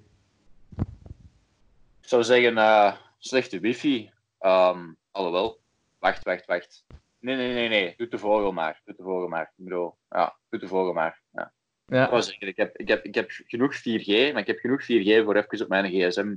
Ik 2.00 2.08
zou 2.14 2.24
zeggen, 2.24 2.58
eh, 2.58 2.92
slechte 3.18 3.60
wifi. 3.60 4.10
Ehm 4.38 4.78
alhoewel. 5.10 5.60
Wacht, 5.98 6.24
wacht, 6.24 6.46
wacht. 6.46 6.84
Nee, 7.20 7.36
nee, 7.36 7.52
nee, 7.54 7.68
nee. 7.68 7.94
Doe 7.96 8.08
de 8.08 8.18
vogel 8.18 8.52
maar. 8.52 8.80
Doe 8.84 8.94
de 8.96 9.02
vogel 9.02 9.28
maar. 9.28 9.42
Ik 9.56 9.64
bedoel, 9.64 9.94
ja, 10.08 10.36
doe 10.48 10.60
de 10.60 10.68
vogel 10.68 10.92
maar. 10.92 11.20
Ja. 11.32 11.52
Ik 11.86 11.94
Ja, 11.94 12.10
wou 12.10 12.22
zeggen, 12.22 12.46
ik 12.46 12.56
heb, 12.56 12.76
ik, 12.76 12.88
heb, 12.88 13.04
ik 13.04 13.14
heb 13.14 13.30
genoeg 13.30 13.76
4G, 13.78 14.32
maar 14.32 14.40
ik 14.40 14.46
heb 14.46 14.58
genoeg 14.58 14.82
4G 14.82 15.24
voor 15.24 15.36
even 15.36 15.62
op 15.62 15.68
mijn 15.68 15.90
gsm 15.90 16.36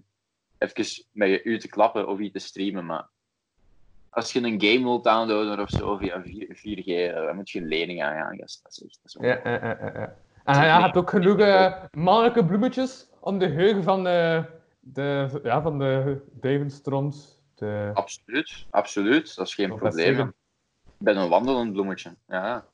even 0.57 1.05
met 1.11 1.45
u 1.45 1.59
te 1.59 1.67
klappen 1.67 2.07
of 2.07 2.19
iets 2.19 2.33
te 2.33 2.39
streamen. 2.39 2.85
Maar 2.85 3.09
als 4.11 4.33
je 4.33 4.41
een 4.43 4.61
game 4.61 4.83
wilt 4.83 5.03
downloaden 5.03 5.59
of 5.59 5.69
zo 5.69 5.97
via 5.97 6.21
4G, 6.49 6.85
eh, 6.85 7.13
dan 7.13 7.35
moet 7.35 7.49
je 7.49 7.59
een 7.59 7.67
lening 7.67 8.03
aangaan. 8.03 8.37
Dat 8.37 8.47
is 8.47 8.61
echt 8.63 8.99
dat 9.01 9.03
is 9.03 9.17
ja, 9.19 9.39
ja, 9.43 9.51
ja, 9.51 9.77
ja, 9.79 9.99
ja. 9.99 10.15
En 10.43 10.55
ja, 10.55 10.77
je 10.77 10.83
hebt 10.83 10.97
ook 10.97 11.09
genoeg 11.09 11.39
eh, 11.39 11.83
mannelijke 11.91 12.45
bloemetjes 12.45 13.09
om 13.19 13.39
de 13.39 13.47
heugen 13.47 13.83
van 13.83 14.03
de, 14.03 14.43
de, 14.79 15.39
ja, 15.43 15.61
van 15.61 15.79
de 15.79 16.21
te... 17.55 17.91
Absoluut, 17.93 18.65
absoluut. 18.69 19.35
Dat 19.35 19.47
is 19.47 19.53
geen 19.53 19.75
probleem. 19.75 20.19
Ik 20.19 20.33
ben 20.97 21.17
een 21.17 21.29
wandelend 21.29 21.73
bloemetje. 21.73 22.15
Ja. 22.27 22.65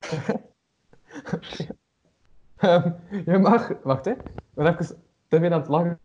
Ehm, 2.56 2.90
je 3.24 3.38
mag... 3.38 3.72
Wacht, 3.82 4.04
hè. 4.04 4.10
Ik 4.10 4.22
ben 4.54 4.66
even 4.66 5.02
veel 5.28 5.44
aan 5.44 5.52
het 5.52 5.68
lachen 5.68 5.98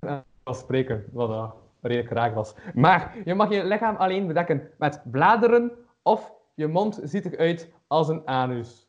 en 0.00 0.24
spreken, 0.54 1.04
wat 1.12 1.30
uh, 1.30 1.50
redelijk 1.88 2.12
raar 2.12 2.34
was. 2.34 2.54
Maar 2.74 3.16
je 3.24 3.34
mag 3.34 3.50
je 3.50 3.64
lichaam 3.64 3.96
alleen 3.96 4.26
bedekken 4.26 4.70
met 4.78 5.02
bladeren 5.04 5.72
of 6.02 6.32
je 6.54 6.66
mond 6.66 7.00
ziet 7.02 7.32
eruit 7.32 7.72
als 7.86 8.08
een 8.08 8.26
anus. 8.26 8.88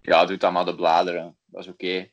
ja, 0.00 0.24
doe 0.24 0.36
dan 0.36 0.52
maar 0.52 0.64
de 0.64 0.74
bladeren. 0.74 1.36
Dat 1.44 1.62
is 1.62 1.68
oké. 1.68 2.10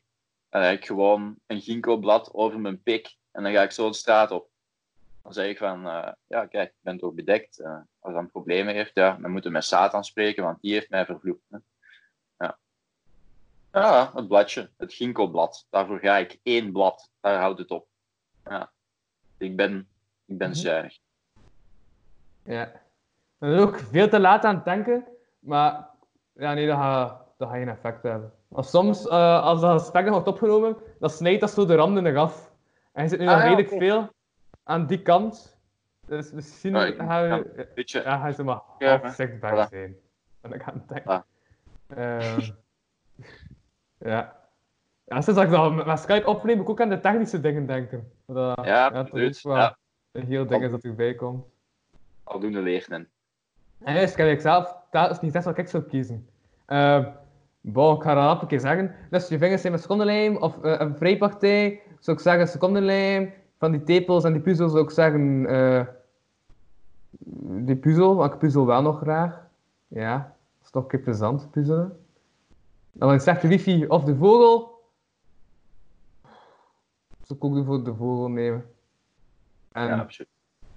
Dan 0.48 0.62
heb 0.62 0.76
ik 0.76 0.86
gewoon 0.86 1.36
een 1.46 1.60
ginkgoblad 1.60 2.34
over 2.34 2.60
mijn 2.60 2.82
pik 2.82 3.16
en 3.30 3.42
dan 3.42 3.52
ga 3.52 3.62
ik 3.62 3.70
zo 3.70 3.88
de 3.88 3.94
straat 3.94 4.30
op. 4.30 4.48
Dan 5.22 5.32
zeg 5.32 5.48
ik 5.48 5.58
van, 5.58 5.86
eh, 5.86 6.12
ja 6.26 6.46
kijk, 6.46 6.68
ik 6.68 6.76
ben 6.80 6.98
toch 6.98 7.12
bedekt. 7.12 7.58
Eh, 7.58 7.80
als 7.98 8.14
dat 8.14 8.30
problemen 8.30 8.74
heeft, 8.74 8.90
ja, 8.94 9.18
dan 9.20 9.30
moeten 9.30 9.50
we 9.50 9.56
met 9.56 9.64
Satan 9.64 10.04
spreken, 10.04 10.44
want 10.44 10.60
die 10.60 10.72
heeft 10.72 10.90
mij 10.90 11.04
vervloekt. 11.04 11.44
Hè. 11.48 11.58
Ja. 12.38 12.58
ja, 13.72 14.12
het 14.14 14.28
bladje, 14.28 14.70
het 14.76 14.94
ginkgoblad. 14.94 15.66
Daarvoor 15.70 15.98
ga 15.98 16.16
ik 16.16 16.40
één 16.42 16.72
blad, 16.72 17.10
daar 17.20 17.40
houdt 17.40 17.58
het 17.58 17.70
op. 17.70 17.88
Ja. 18.44 18.72
Ik 19.38 19.56
ben, 19.56 19.88
ik 20.26 20.38
ben 20.38 20.48
Mhm. 20.48 20.58
zuinig. 20.58 20.98
Ja. 22.44 22.72
Dat 23.38 23.50
is 23.52 23.60
ook 23.60 23.78
veel 23.78 24.08
te 24.08 24.20
laat 24.20 24.44
aan 24.44 24.54
het 24.54 24.64
denken, 24.64 25.04
maar 25.38 25.88
ja, 26.32 26.54
nee, 26.54 26.66
dat 26.66 26.76
gaat, 26.76 27.22
dat 27.36 27.48
gaat 27.48 27.56
geen 27.56 27.68
effect 27.68 28.02
hebben. 28.02 28.32
Als 28.52 28.70
soms, 28.70 29.08
eh, 29.08 29.42
als 29.42 29.60
dat 29.60 29.80
gesprek 29.80 30.04
nog 30.04 30.12
wordt 30.12 30.28
opgenomen, 30.28 30.76
dan 30.98 31.10
snijdt 31.10 31.40
dat 31.40 31.50
zo 31.50 31.66
de 31.66 31.74
randen 31.74 32.06
eraf. 32.06 32.52
En 32.92 33.02
je 33.02 33.08
zit 33.08 33.18
nu 33.18 33.24
nog 33.24 33.34
Ah, 33.34 33.40
ja, 33.40 33.46
redelijk 33.48 33.68
veel 33.82 34.10
aan 34.62 34.86
die 34.86 35.02
kant. 35.02 35.56
Dus 36.06 36.32
misschien 36.32 36.74
ga 36.74 36.84
je, 37.18 37.26
ja. 37.28 37.42
Weet 37.74 37.90
je, 37.90 38.02
ja, 38.02 38.18
ga 38.18 38.26
je 38.26 38.32
zo 38.34 38.44
maar 38.44 38.60
Ja, 38.78 38.98
half 39.00 39.14
zichtbaar 39.14 39.66
voilà. 39.66 39.70
zijn. 39.70 39.96
En 40.40 40.52
ik 40.52 40.62
aan 40.62 40.74
het 40.74 40.88
denken. 40.88 41.24
Voilà. 41.24 41.96
Ehm, 41.96 42.50
ja. 44.12 44.37
Ja, 45.08 45.20
sinds 45.20 45.40
ik 45.40 45.50
dat 45.50 45.86
met- 45.86 45.98
Skype 45.98 46.26
opneem, 46.26 46.56
moet 46.56 46.64
ik 46.64 46.70
ook 46.70 46.80
aan 46.80 46.88
de 46.88 47.00
technische 47.00 47.40
dingen 47.40 47.66
denken. 47.66 48.10
Dat, 48.26 48.64
Ja, 48.64 48.90
dat 48.90 49.14
is 49.14 49.42
wel 49.42 49.56
Ja. 49.56 49.76
een 50.12 50.26
heel 50.26 50.46
ding 50.46 50.62
is 50.62 50.70
dat 50.70 50.82
erbij 50.84 51.14
komt. 51.14 51.44
aldoende 52.24 52.60
leert 52.60 52.88
men. 52.88 53.08
En 53.84 53.94
juist, 53.94 54.18
ik 54.18 54.26
heb 54.26 54.40
zelf 54.40 54.74
dat 54.90 55.10
is 55.10 55.20
niet 55.20 55.34
echt 55.34 55.44
wat 55.44 55.58
ik 55.58 55.68
zou 55.68 55.82
kiezen. 55.82 56.28
Uh, 56.68 57.06
bon, 57.60 57.96
ik 57.96 58.02
ga 58.02 58.14
dat 58.14 58.42
een 58.42 58.48
keer 58.48 58.60
zeggen. 58.60 58.94
Dus 59.10 59.28
je 59.28 59.38
vingers 59.38 59.60
zijn 59.60 59.72
met 59.72 59.82
secondenlijm 59.82 60.36
of 60.36 60.56
uh, 60.62 60.74
een 60.78 60.96
vrijpartij, 60.96 61.80
zou 62.00 62.16
ik 62.16 62.22
zeggen 62.22 62.48
secondenlijm. 62.48 63.32
Van 63.58 63.70
die 63.72 63.82
tepels 63.82 64.24
en 64.24 64.32
die 64.32 64.42
puzzel 64.42 64.68
zou 64.68 64.82
ik 64.84 64.90
zeggen 64.90 65.20
uh, 65.52 65.80
die 67.66 67.76
puzzel, 67.76 68.14
want 68.16 68.32
ik 68.32 68.38
puzzel 68.38 68.66
wel 68.66 68.82
nog 68.82 68.98
graag. 69.00 69.46
Ja, 69.86 70.16
dat 70.18 70.64
is 70.64 70.70
toch 70.70 70.82
een 70.82 70.88
keer 70.88 71.00
plezant, 71.00 71.50
puzzelen. 71.50 71.98
Dan 72.92 73.10
een 73.10 73.20
slechte 73.20 73.48
wifi 73.48 73.86
of 73.86 74.04
de 74.04 74.16
vogel. 74.16 74.77
Ik 77.28 77.44
ook 77.44 77.64
voor 77.64 77.84
de 77.84 77.94
vogel 77.94 78.28
nemen. 78.28 78.70
En 79.72 79.86
Ja, 79.86 79.98
absoluut. 79.98 80.30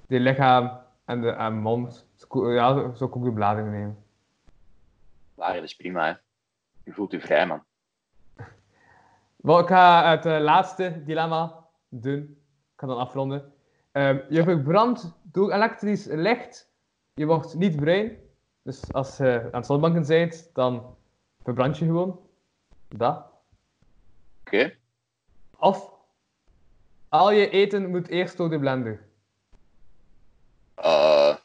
die 0.07 0.19
lichaam 0.19 0.79
en 1.05 1.21
de 1.21 1.29
en 1.29 1.53
mond. 1.57 2.07
ik- 2.19 2.33
Ja, 2.53 2.69
ook 2.99 3.23
de 3.23 3.31
bladeren 3.33 3.71
nemen. 3.71 4.03
Lager 5.35 5.63
is 5.63 5.75
prima, 5.75 6.05
hè. 6.05 6.13
Je 6.83 6.93
voelt 6.93 7.11
je 7.11 7.19
vrij, 7.21 7.47
man. 7.47 7.63
Wel, 9.35 9.59
ik 9.59 9.67
ga 9.67 10.09
het 10.09 10.25
eh, 10.25 10.39
laatste 10.39 11.03
dilemma 11.05 11.65
doen. 11.89 12.21
Ik 12.73 12.77
ga 12.79 12.87
dan 12.87 12.97
afronden. 12.97 13.53
Ehm, 13.91 14.19
je 14.29 14.43
verbrandt 14.43 15.13
door 15.23 15.51
elektrisch 15.51 16.05
licht. 16.05 16.69
Je 17.13 17.25
wordt 17.25 17.55
niet 17.55 17.75
bruin. 17.75 18.17
Dus 18.61 18.93
als 18.93 19.17
je 19.17 19.41
aan 19.43 19.49
het 19.59 19.65
zonbanken 19.65 20.07
bent, 20.07 20.49
dan 20.53 20.95
verbrand 21.43 21.77
je 21.77 21.85
gewoon. 21.85 22.19
Dat. 22.87 23.25
Oké. 24.41 24.75
Of 25.57 25.90
al 27.11 27.31
je 27.31 27.49
eten 27.49 27.89
moet 27.89 28.07
eerst 28.07 28.37
door 28.37 28.49
de 28.49 28.59
blender. 28.59 29.09
Eh, 30.75 31.35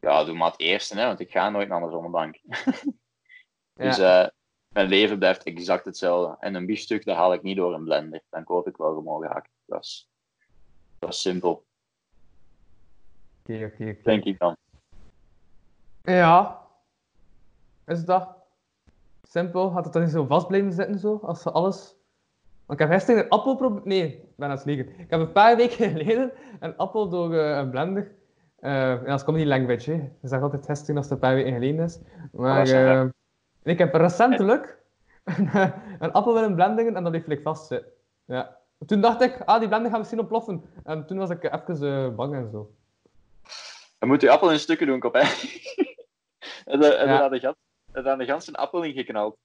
ja, 0.00 0.24
doe 0.24 0.34
maar 0.36 0.50
het 0.50 0.60
eerste, 0.60 0.98
hè, 0.98 1.06
want 1.06 1.20
ik 1.20 1.30
ga 1.30 1.50
nooit 1.50 1.68
naar 1.68 1.80
de 1.80 1.90
zonnebank. 1.90 2.38
Dus 3.74 3.96
Ja. 3.96 4.22
eh, 4.24 4.30
mijn 4.68 4.88
leven 4.88 5.18
blijft 5.18 5.42
exact 5.42 5.84
hetzelfde. 5.84 6.36
En 6.40 6.54
een 6.54 6.66
biefstuk, 6.66 7.04
dat 7.04 7.16
haal 7.16 7.32
ik 7.32 7.42
niet 7.42 7.56
door 7.56 7.74
een 7.74 7.84
blender. 7.84 8.22
Dan 8.30 8.44
koop 8.44 8.66
ik 8.68 8.76
wel 8.76 8.94
gewoon 8.94 9.22
gehakt. 9.22 9.50
Dat 9.64 9.84
is, 9.84 10.10
dat 10.98 11.08
is 11.12 11.20
simpel, 11.20 11.66
Oké, 13.40 13.64
oké, 13.72 13.88
oké. 13.90 14.02
denk 14.02 14.24
ik 14.24 14.38
dan. 14.38 14.56
Ja. 16.02 16.66
Is 17.86 18.04
dat? 18.04 18.36
Simpel. 19.22 19.72
Had 19.72 19.84
het 19.84 19.92
dan 19.92 20.02
niet 20.02 20.10
zo 20.10 20.24
vast 20.26 20.46
blijven 20.46 20.72
zitten 20.72 20.98
zo? 20.98 21.18
Als 21.22 21.42
ze 21.42 21.50
alles... 21.50 21.94
Want 22.66 22.80
ik 22.80 22.86
heb 22.86 22.90
gisteren 22.96 23.24
een 23.24 23.28
appel 23.30 23.56
probeerd... 23.56 23.84
Nee, 23.84 24.06
ik 24.12 24.36
ben 24.36 24.48
aan 24.48 24.56
het 24.56 24.64
liegen. 24.64 24.98
Ik 24.98 25.10
heb 25.10 25.20
een 25.20 25.32
paar 25.32 25.56
weken 25.56 25.90
geleden 25.96 26.32
een 26.60 26.76
appel 26.76 27.08
door 27.08 27.34
eh, 27.34 27.56
een 27.56 27.70
blender... 27.70 28.12
eh 28.60 28.90
en 28.90 29.04
dat 29.04 29.18
is 29.18 29.24
comedy 29.24 29.44
language, 29.44 29.90
hè. 29.90 29.96
Je 29.96 30.28
zegt 30.28 30.42
altijd 30.42 30.66
gisteren 30.66 30.96
als 30.96 31.04
het 31.04 31.14
een 31.14 31.20
paar 31.20 31.34
weken 31.34 31.52
geleden 31.52 31.84
is. 31.84 31.98
Maar 32.32 32.66
waar. 32.66 33.02
eh, 33.02 33.08
ik 33.62 33.78
heb 33.78 33.94
recentelijk 33.94 34.78
een, 35.24 35.48
een 35.98 36.12
appel 36.12 36.34
willen 36.34 36.54
blendingen 36.54 36.96
en 36.96 37.02
dat 37.02 37.12
bleef 37.12 37.22
gelijk 37.24 37.42
vastzitten. 37.42 37.90
Ja. 38.24 38.56
Toen 38.86 39.00
dacht 39.00 39.20
ik, 39.20 39.40
ah, 39.44 39.58
die 39.58 39.68
blender 39.68 39.90
gaat 39.90 39.98
misschien 39.98 40.18
ontploffen. 40.20 40.62
En 40.84 41.06
toen 41.06 41.18
was 41.18 41.30
ik 41.30 41.68
even 41.68 42.14
bang 42.14 42.34
en 42.34 42.48
zo. 42.50 42.70
Dan 43.98 44.08
moet 44.08 44.20
je 44.20 44.30
appel 44.30 44.50
in 44.52 44.58
stukken 44.58 44.86
doen, 44.86 45.00
kop, 45.00 45.14
hè. 45.14 45.20
en 46.72 46.80
dan 46.80 46.90
Ja. 46.90 47.22
aan 48.04 48.18
de 48.18 48.24
gans, 48.24 48.46
een 48.48 48.54
appel 48.54 48.82
ingeknald. 48.82 49.36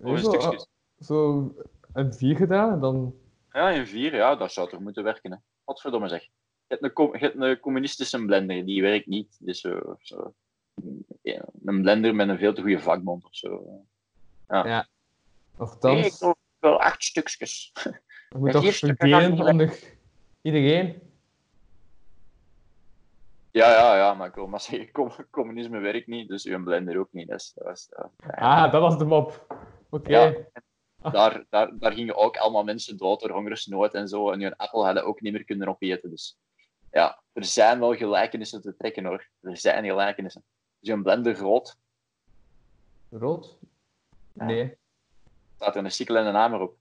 Of 0.00 0.10
in 0.10 0.18
stukjes. 0.18 0.44
ah, 0.44 1.06
zo 1.06 1.52
een 1.94 2.14
vier 2.14 2.36
gedaan 2.36 2.72
en 2.72 2.80
dan... 2.80 3.14
Ja, 3.52 3.70
in 3.70 3.86
vier, 3.86 4.14
ja, 4.14 4.34
dat 4.36 4.52
zou 4.52 4.68
toch 4.68 4.80
moeten 4.80 5.02
werken, 5.04 5.30
hè. 5.30 5.36
Godverdomme 5.64 6.08
zeg. 6.08 6.22
Je 6.22 6.30
hebt 6.66 6.82
een, 6.82 6.92
com- 6.92 7.14
een 7.14 7.60
communistische 7.60 8.24
blender, 8.24 8.64
die 8.64 8.82
werkt 8.82 9.06
niet. 9.06 9.36
Dus 9.40 9.60
zo, 9.60 9.96
zo, 10.00 10.34
ja, 11.22 11.44
een 11.64 11.82
blender 11.82 12.14
met 12.14 12.28
een 12.28 12.38
veel 12.38 12.54
te 12.54 12.60
goede 12.60 12.80
vakbond 12.80 13.24
of 13.24 13.34
zo. 13.36 13.80
Ja. 14.48 14.86
Nochtans, 15.58 15.94
Nee, 16.00 16.04
ik 16.10 16.16
wil 16.18 16.34
wel 16.58 16.80
acht 16.80 17.04
stukjes. 17.04 17.70
je 18.28 18.38
moet 18.38 18.52
Ja, 18.52 18.60
toch 18.60 19.20
niet 19.28 19.40
onder 19.40 19.78
iedereen. 20.42 21.02
Ja, 23.50 23.70
ja, 23.70 23.96
ja, 23.96 24.14
maar 24.14 24.28
ik 24.28 24.34
wil 24.34 24.46
maar 24.46 24.60
zeggen, 24.60 24.90
com- 24.98 25.30
communisme 25.30 25.78
werkt 25.78 26.06
niet, 26.06 26.28
dus 26.28 26.44
uw 26.44 26.62
blender 26.62 26.98
ook 26.98 27.12
niet. 27.12 27.28
Is, 27.30 27.52
dat 27.54 27.64
was, 27.64 27.88
ja. 27.96 28.10
Ah, 28.34 28.72
dat 28.72 28.80
was 28.80 28.98
de 28.98 29.04
mop. 29.04 29.46
Oké. 29.90 30.10
Ja. 30.10 30.34
Daar, 31.12 31.44
daar, 31.50 31.78
daar 31.78 31.92
gingen 31.92 32.16
ook 32.16 32.36
allemaal 32.36 32.64
mensen 32.64 32.96
dood 32.96 33.20
door 33.20 33.30
hongersnood 33.30 33.94
en 33.94 34.08
zo. 34.08 34.30
En 34.30 34.42
hun 34.42 34.56
appel 34.56 34.84
hadden 34.84 35.04
ook 35.04 35.20
niet 35.20 35.32
meer 35.32 35.44
kunnen 35.44 35.68
opeten. 35.68 36.10
Dus 36.10 36.38
ja, 36.92 37.22
er 37.32 37.44
zijn 37.44 37.78
wel 37.78 37.94
gelijkenissen 37.94 38.62
te 38.62 38.76
trekken 38.76 39.04
hoor. 39.04 39.28
Er 39.40 39.56
zijn 39.56 39.84
gelijkenissen. 39.84 40.44
Is 40.80 40.88
een 40.88 41.02
blender 41.02 41.38
rood? 41.38 41.76
Rood? 43.10 43.58
Ja. 44.32 44.44
Nee. 44.44 44.76
Staat 45.56 45.76
er 45.76 45.84
een 45.84 45.90
sikkel 45.90 46.16
en 46.16 46.26
een 46.26 46.34
hamer 46.34 46.60
op. 46.60 46.76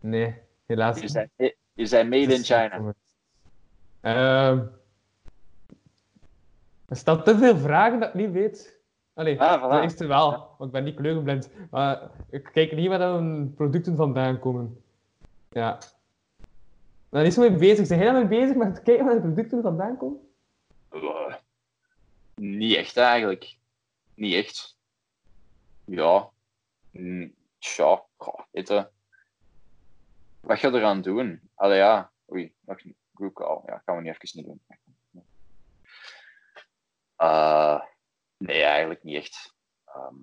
Nee, 0.00 0.34
helaas. 0.66 1.00
Je 1.00 1.08
zijn, 1.08 1.30
je 1.72 1.86
zijn 1.86 2.08
made 2.08 2.34
in 2.34 2.44
China. 2.44 2.94
Ehm 4.00 4.66
er 6.88 6.96
staan 6.96 7.22
te 7.22 7.38
veel 7.38 7.56
vragen 7.56 8.00
dat 8.00 8.08
ik 8.08 8.14
niet 8.14 8.32
weet. 8.32 8.77
Allee, 9.18 9.40
Ah, 9.40 9.70
de 9.70 9.80
eerste 9.80 10.06
wel, 10.06 10.30
want 10.30 10.64
ik 10.64 10.70
ben 10.70 10.84
niet 10.84 10.94
kleurenblind. 10.94 11.50
Maar 11.70 12.10
ik 12.30 12.48
kijk 12.52 12.72
niet 12.72 12.88
waar 12.88 12.98
dan 12.98 13.52
producten 13.56 13.96
vandaan 13.96 14.38
komen. 14.38 14.82
Ja. 15.50 15.78
Niet 17.10 17.32
zo 17.32 17.40
mee 17.40 17.56
bezig. 17.56 17.86
Zijn 17.86 18.00
jij 18.00 18.12
daarmee 18.12 18.40
bezig 18.40 18.56
met 18.56 18.82
kijken 18.82 19.04
waar 19.04 19.14
de 19.14 19.20
producten 19.20 19.62
vandaan 19.62 19.96
komen? 19.96 20.20
Eh, 20.90 21.34
niet 22.34 22.76
echt 22.76 22.96
eigenlijk. 22.96 23.56
Niet 24.14 24.34
echt. 24.34 24.76
Ja. 25.84 26.28
Mm, 26.90 27.34
Tja, 27.58 28.02
goh, 28.16 28.40
je. 28.50 28.88
Wat 30.40 30.58
ga 30.58 30.68
je 30.68 30.74
eraan 30.74 31.02
doen? 31.02 31.40
Allee 31.54 31.78
ja, 31.78 32.10
oei, 32.32 32.52
wacht, 32.60 32.84
group 33.14 33.34
call. 33.34 33.60
Ja, 33.66 33.82
gaan 33.84 33.96
we 33.96 34.02
niet 34.02 34.16
even 34.22 34.38
niet 34.38 34.46
doen. 34.46 34.60
Eh, 37.16 37.80
nee, 38.38 38.62
eigenlijk 38.62 39.02
niet 39.02 39.16
echt. 39.16 39.54
Ehm, 39.84 40.14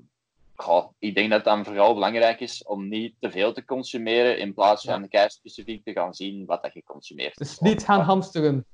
goh, 0.55 0.91
ik 0.99 1.15
denk 1.15 1.29
dat 1.29 1.37
het 1.37 1.47
dan 1.47 1.65
vooral 1.65 1.93
belangrijk 1.93 2.39
is 2.39 2.63
om 2.63 2.87
niet 2.87 3.15
te 3.19 3.31
veel 3.31 3.53
te 3.53 3.65
consumeren 3.65 4.37
in 4.37 4.53
plaats 4.53 4.83
van 4.83 5.07
kei 5.07 5.29
specifiek 5.29 5.83
te 5.83 5.91
gaan 5.91 6.13
zien 6.13 6.45
wat 6.45 6.63
dat 6.63 6.73
je 6.73 6.83
consumeert. 6.83 7.37
Dus 7.37 7.59
niet 7.59 7.83
gaan 7.83 8.01
hamsteren. 8.01 8.65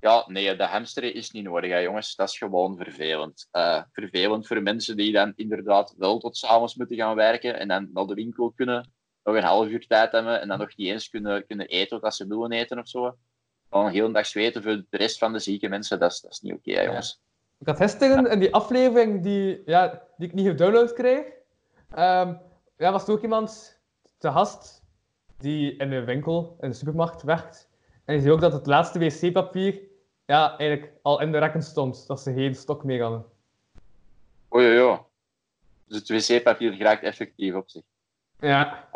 Ja, 0.00 0.24
nee, 0.26 0.56
de 0.56 0.64
hamsteren 0.64 1.14
is 1.14 1.30
niet 1.30 1.44
nodig, 1.44 1.70
hè, 1.70 1.78
jongens. 1.78 2.14
Dat 2.14 2.28
is 2.28 2.38
gewoon 2.38 2.76
vervelend. 2.76 3.48
Eh, 3.50 3.82
vervelend 3.92 4.46
voor 4.46 4.62
mensen 4.62 4.96
die 4.96 5.12
dan 5.12 5.32
inderdaad 5.36 5.94
wel 5.96 6.18
tot 6.18 6.36
s'avonds 6.36 6.74
moeten 6.74 6.96
gaan 6.96 7.14
werken 7.14 7.58
en 7.58 7.68
dan 7.68 7.90
naar 7.92 8.06
de 8.06 8.14
winkel 8.14 8.52
kunnen, 8.56 8.92
nog 9.22 9.34
een 9.34 9.42
half 9.42 9.68
uur 9.68 9.86
tijd 9.86 10.12
hebben 10.12 10.40
en 10.40 10.48
dan 10.48 10.58
nog 10.58 10.76
niet 10.76 10.88
eens 10.88 11.08
kunnen, 11.08 11.46
kunnen 11.46 11.66
eten 11.66 12.00
wat 12.00 12.14
ze 12.14 12.26
willen 12.26 12.52
eten 12.52 12.78
of 12.78 12.88
zo. 12.88 13.16
Gewoon 13.70 13.90
heel 13.90 14.06
een 14.06 14.12
dag 14.12 14.26
zweten 14.26 14.62
voor 14.62 14.84
de 14.90 14.96
rest 14.96 15.18
van 15.18 15.32
de 15.32 15.38
zieke 15.38 15.68
mensen, 15.68 15.98
dat 15.98 16.12
is, 16.12 16.20
dat 16.20 16.32
is 16.32 16.40
niet 16.40 16.52
oké, 16.52 16.80
jongens. 16.80 17.20
Ik 17.58 17.66
had 17.66 17.76
gisteren 17.76 18.30
in 18.30 18.38
die 18.38 18.54
aflevering 18.54 19.22
die, 19.22 19.62
ja, 19.66 20.02
die 20.16 20.28
ik 20.28 20.34
niet 20.34 20.46
gedownload 20.46 20.92
kreeg, 20.92 21.26
ehm, 21.90 22.34
ja, 22.76 22.92
was 22.92 23.06
er 23.06 23.12
ook 23.12 23.22
iemand 23.22 23.80
te 24.18 24.30
gast 24.30 24.82
die 25.38 25.76
in 25.76 25.92
een 25.92 26.04
winkel, 26.04 26.56
in 26.60 26.68
de 26.68 26.76
supermarkt 26.76 27.22
werkt. 27.22 27.68
En 28.04 28.14
die 28.14 28.22
zei 28.22 28.34
ook 28.34 28.40
dat 28.40 28.52
het 28.52 28.66
laatste 28.66 28.98
wc-papier 28.98 29.80
ja, 30.26 30.58
eigenlijk 30.58 30.92
al 31.02 31.20
in 31.20 31.32
de 31.32 31.38
rekken 31.38 31.62
stond, 31.62 32.06
dat 32.06 32.20
ze 32.20 32.32
geen 32.32 32.54
stok 32.54 32.84
meer 32.84 33.02
hadden. 33.02 33.24
Oei, 34.54 34.80
oei. 34.80 34.98
Dus 35.86 35.98
het 35.98 36.08
wc-papier 36.08 36.72
geraakt 36.72 37.02
effectief 37.02 37.54
op 37.54 37.68
zich. 37.68 37.82
Ja, 38.40 38.88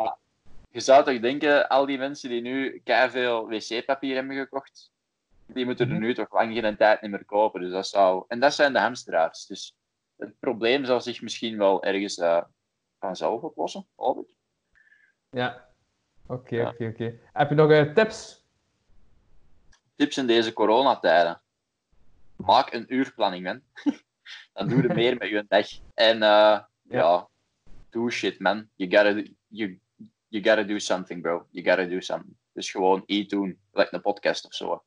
Je 0.71 0.79
zou 0.79 1.03
toch 1.03 1.19
denken, 1.19 1.67
al 1.67 1.85
die 1.85 1.97
mensen 1.97 2.29
die 2.29 2.41
nu 2.41 2.81
veel 2.85 3.47
wc-papier 3.47 4.15
hebben 4.15 4.35
gekocht, 4.35 4.91
die 5.53 5.65
moeten 5.65 5.87
er 5.87 5.93
Mhm. 5.93 6.01
nu 6.01 6.13
toch 6.13 6.31
lang 6.33 6.53
geen 6.53 6.77
tijd 6.77 7.01
niet 7.01 7.11
meer 7.11 7.25
kopen. 7.25 7.61
Dus 7.61 7.71
dat 7.71 7.87
zou... 7.87 8.25
En 8.27 8.39
dat 8.39 8.53
zijn 8.53 8.73
de 8.73 8.79
hamsteraars. 8.79 9.45
Dus 9.45 9.75
het 10.17 10.39
probleem 10.39 10.85
zal 10.85 11.01
zich 11.01 11.21
misschien 11.21 11.57
wel 11.57 11.83
ergens 11.83 12.17
eh, 12.17 12.43
vanzelf 12.99 13.41
oplossen, 13.41 13.87
hoop 13.95 14.19
ik. 14.27 14.35
ja. 15.29 15.67
Oké, 16.27 16.55
Ja. 16.55 16.69
oké, 16.69 16.85
oké. 16.87 17.19
Heb 17.33 17.49
je 17.49 17.55
nog 17.55 17.71
eh, 17.71 17.93
tips? 17.93 18.45
Tips 19.95 20.17
in 20.17 20.27
deze 20.27 20.53
coronatijden. 20.53 21.41
Maak 22.35 22.73
een 22.73 22.93
uurplanning, 22.93 23.43
man. 23.43 23.61
Dan 24.53 24.67
doe 24.67 24.81
je 24.81 24.87
meer 24.93 25.17
met 25.17 25.29
je 25.29 25.45
dag. 25.47 25.67
En 25.93 26.23
eh, 26.23 26.59
ja, 26.81 27.27
do 27.89 28.09
shit, 28.09 28.39
man. 28.39 28.69
You 28.75 28.91
gotta, 28.91 29.13
do- 29.13 29.31
you, 29.47 29.79
you 30.27 30.43
gotta 30.43 30.63
do 30.63 30.77
something, 30.79 31.21
bro. 31.21 31.47
You 31.49 31.65
gotta 31.65 31.85
do 31.85 31.99
something. 31.99 32.35
Dus 32.53 32.71
gewoon 32.71 33.03
iets 33.05 33.29
doen. 33.29 33.59
Like 33.71 33.93
een 33.95 34.01
podcast 34.01 34.45
of 34.45 34.53
zo. 34.53 34.83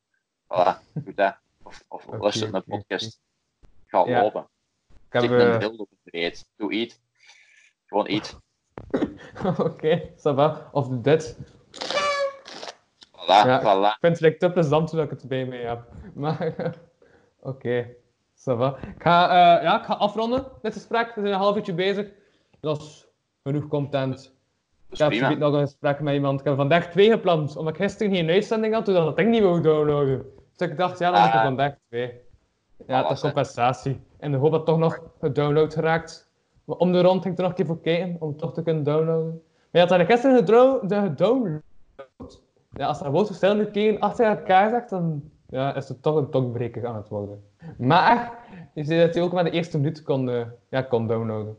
Voilà, 0.47 0.79
doe 0.93 1.13
dat. 1.13 1.35
Of, 1.63 1.83
of 1.87 2.05
luister 2.07 2.51
naar 2.51 2.61
oké, 2.61 2.69
podcast. 2.69 3.21
Ga 3.85 4.05
Ja. 4.05 4.21
lopen. 4.21 4.47
Ik 5.11 5.21
heb... 5.21 5.23
Een 5.31 5.51
eh, 5.51 5.57
beeld 5.57 5.79
op 5.79 5.89
het 5.89 6.13
reet. 6.13 6.49
Doe 6.55 6.71
iets. 6.71 6.99
Gewoon 7.85 8.09
iets. 8.09 8.35
Oké, 9.57 10.11
va. 10.15 10.69
Of 10.71 10.87
dit. 10.87 11.37
Voilà, 13.11 13.25
Ja. 13.25 13.61
voilà. 13.61 13.93
Ik 13.93 13.97
vind 13.99 14.13
het 14.13 14.19
like, 14.19 14.37
te 14.37 14.51
plezant 14.51 14.89
toen 14.89 14.99
ik 14.99 15.09
het 15.09 15.27
bij 15.27 15.45
mij 15.45 15.61
heb. 15.61 15.87
Maar, 16.13 16.53
oké. 17.39 17.95
Va. 18.35 18.77
Ik 18.95 19.01
ga, 19.01 19.27
eh, 19.29 19.63
ja, 19.63 19.79
ik 19.79 19.85
ga 19.85 19.93
afronden 19.93 20.51
dit 20.61 20.73
gesprek. 20.73 21.07
We 21.15 21.21
zijn 21.21 21.33
een 21.33 21.39
half 21.39 21.55
uurtje 21.55 21.73
bezig. 21.73 22.11
Dat 22.59 22.81
is 22.81 23.07
genoeg 23.43 23.67
content. 23.67 24.32
Dat 24.97 25.11
Ik 25.11 25.19
heb 25.19 25.27
prima. 25.29 25.45
nog 25.45 25.53
een 25.53 25.59
gesprek 25.67 25.99
met 25.99 26.13
iemand. 26.13 26.39
Ik 26.39 26.45
heb 26.45 26.55
vandaag 26.55 26.91
twee 26.91 27.09
gepland, 27.09 27.55
omdat 27.57 27.73
ik 27.73 27.81
gisteren 27.81 28.15
geen 28.15 28.29
uitzending 28.29 28.73
had, 28.73 28.85
toen 28.85 28.93
dat 28.93 29.17
ding 29.17 29.29
niet 29.29 29.41
wou 29.43 29.61
downloaden. 29.61 30.25
Dus 30.55 30.67
ik 30.69 30.77
dacht, 30.77 30.99
ja, 30.99 31.11
dan 31.11 31.19
heb 31.19 31.27
ik 31.27 31.33
er 31.33 31.39
Ah. 31.39 31.45
vandaag 31.45 31.73
twee. 31.87 32.11
Ja, 32.87 32.95
dat 32.97 33.05
Alles, 33.05 33.11
is 33.17 33.21
compensatie. 33.21 34.01
In 34.19 34.31
de 34.31 34.37
hoop 34.37 34.49
dat 34.51 34.59
het 34.59 34.69
toch 34.69 34.77
nog 34.77 34.99
gedownload 35.19 35.73
geraakt. 35.73 36.31
Maar 36.65 36.77
om 36.77 36.91
de 36.91 37.01
rond 37.01 37.21
ging 37.21 37.33
ik 37.33 37.39
er 37.39 37.41
nog 37.47 37.51
een 37.51 37.57
keer 37.57 37.65
voor 37.65 37.81
kijken, 37.81 38.15
om 38.19 38.27
het 38.29 38.37
toch 38.37 38.53
te 38.53 38.63
kunnen 38.63 38.83
downloaden. 38.83 39.41
Maar 39.71 39.81
ja, 39.81 39.87
had 39.87 39.99
ik 39.99 40.05
gisteren 40.11 40.37
gedownload. 40.37 41.61
Ja, 42.75 42.87
als 42.87 42.99
dat 42.99 43.11
woord 43.11 43.25
verschillende 43.27 43.71
keren 43.71 43.99
achter 43.99 44.25
elkaar 44.25 44.69
zegt, 44.69 44.89
dan 44.89 45.23
ja, 45.49 45.75
is 45.75 45.87
het 45.87 46.01
toch 46.01 46.15
een 46.15 46.29
tongbreker 46.29 46.87
aan 46.87 46.95
het 46.95 47.07
worden. 47.09 47.43
Maar 47.77 48.31
je 48.73 48.83
ziet 48.83 48.99
dat 48.99 49.13
je 49.13 49.21
ook 49.21 49.31
maar 49.33 49.43
de 49.43 49.49
eerste 49.51 49.77
minuut 49.77 50.03
kon, 50.03 50.29
eh, 50.29 50.45
ja, 50.69 50.81
kon 50.81 51.07
downloaden. 51.07 51.57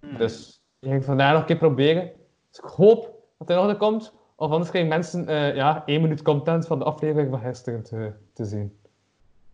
Hmm. 0.00 0.16
Dus 0.18 0.60
je 0.78 0.88
ging 0.88 1.04
vandaag 1.04 1.30
nog 1.32 1.40
een 1.40 1.46
keer 1.46 1.56
proberen. 1.56 2.10
Dus 2.56 2.64
ik 2.64 2.76
hoop 2.76 3.14
dat 3.38 3.48
hij 3.48 3.56
nog 3.56 3.68
er 3.68 3.76
komt. 3.76 4.14
Of 4.36 4.50
anders 4.50 4.70
krijgen 4.70 4.90
mensen 4.90 5.28
eh, 5.28 5.54
ja, 5.54 5.82
één 5.86 6.00
minuut 6.00 6.22
content 6.22 6.66
van 6.66 6.78
de 6.78 6.84
aflevering 6.84 7.30
van 7.30 7.40
gisteren 7.40 7.82
te, 7.82 8.12
te 8.32 8.44
zien. 8.44 8.80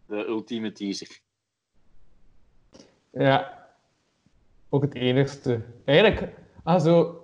De 0.07 0.27
ultieme 0.27 0.73
teaser. 0.73 1.21
Ja. 3.11 3.67
Ook 4.69 4.83
het 4.83 4.95
enigste. 4.95 5.61
Eigenlijk, 5.85 6.35
also... 6.63 7.21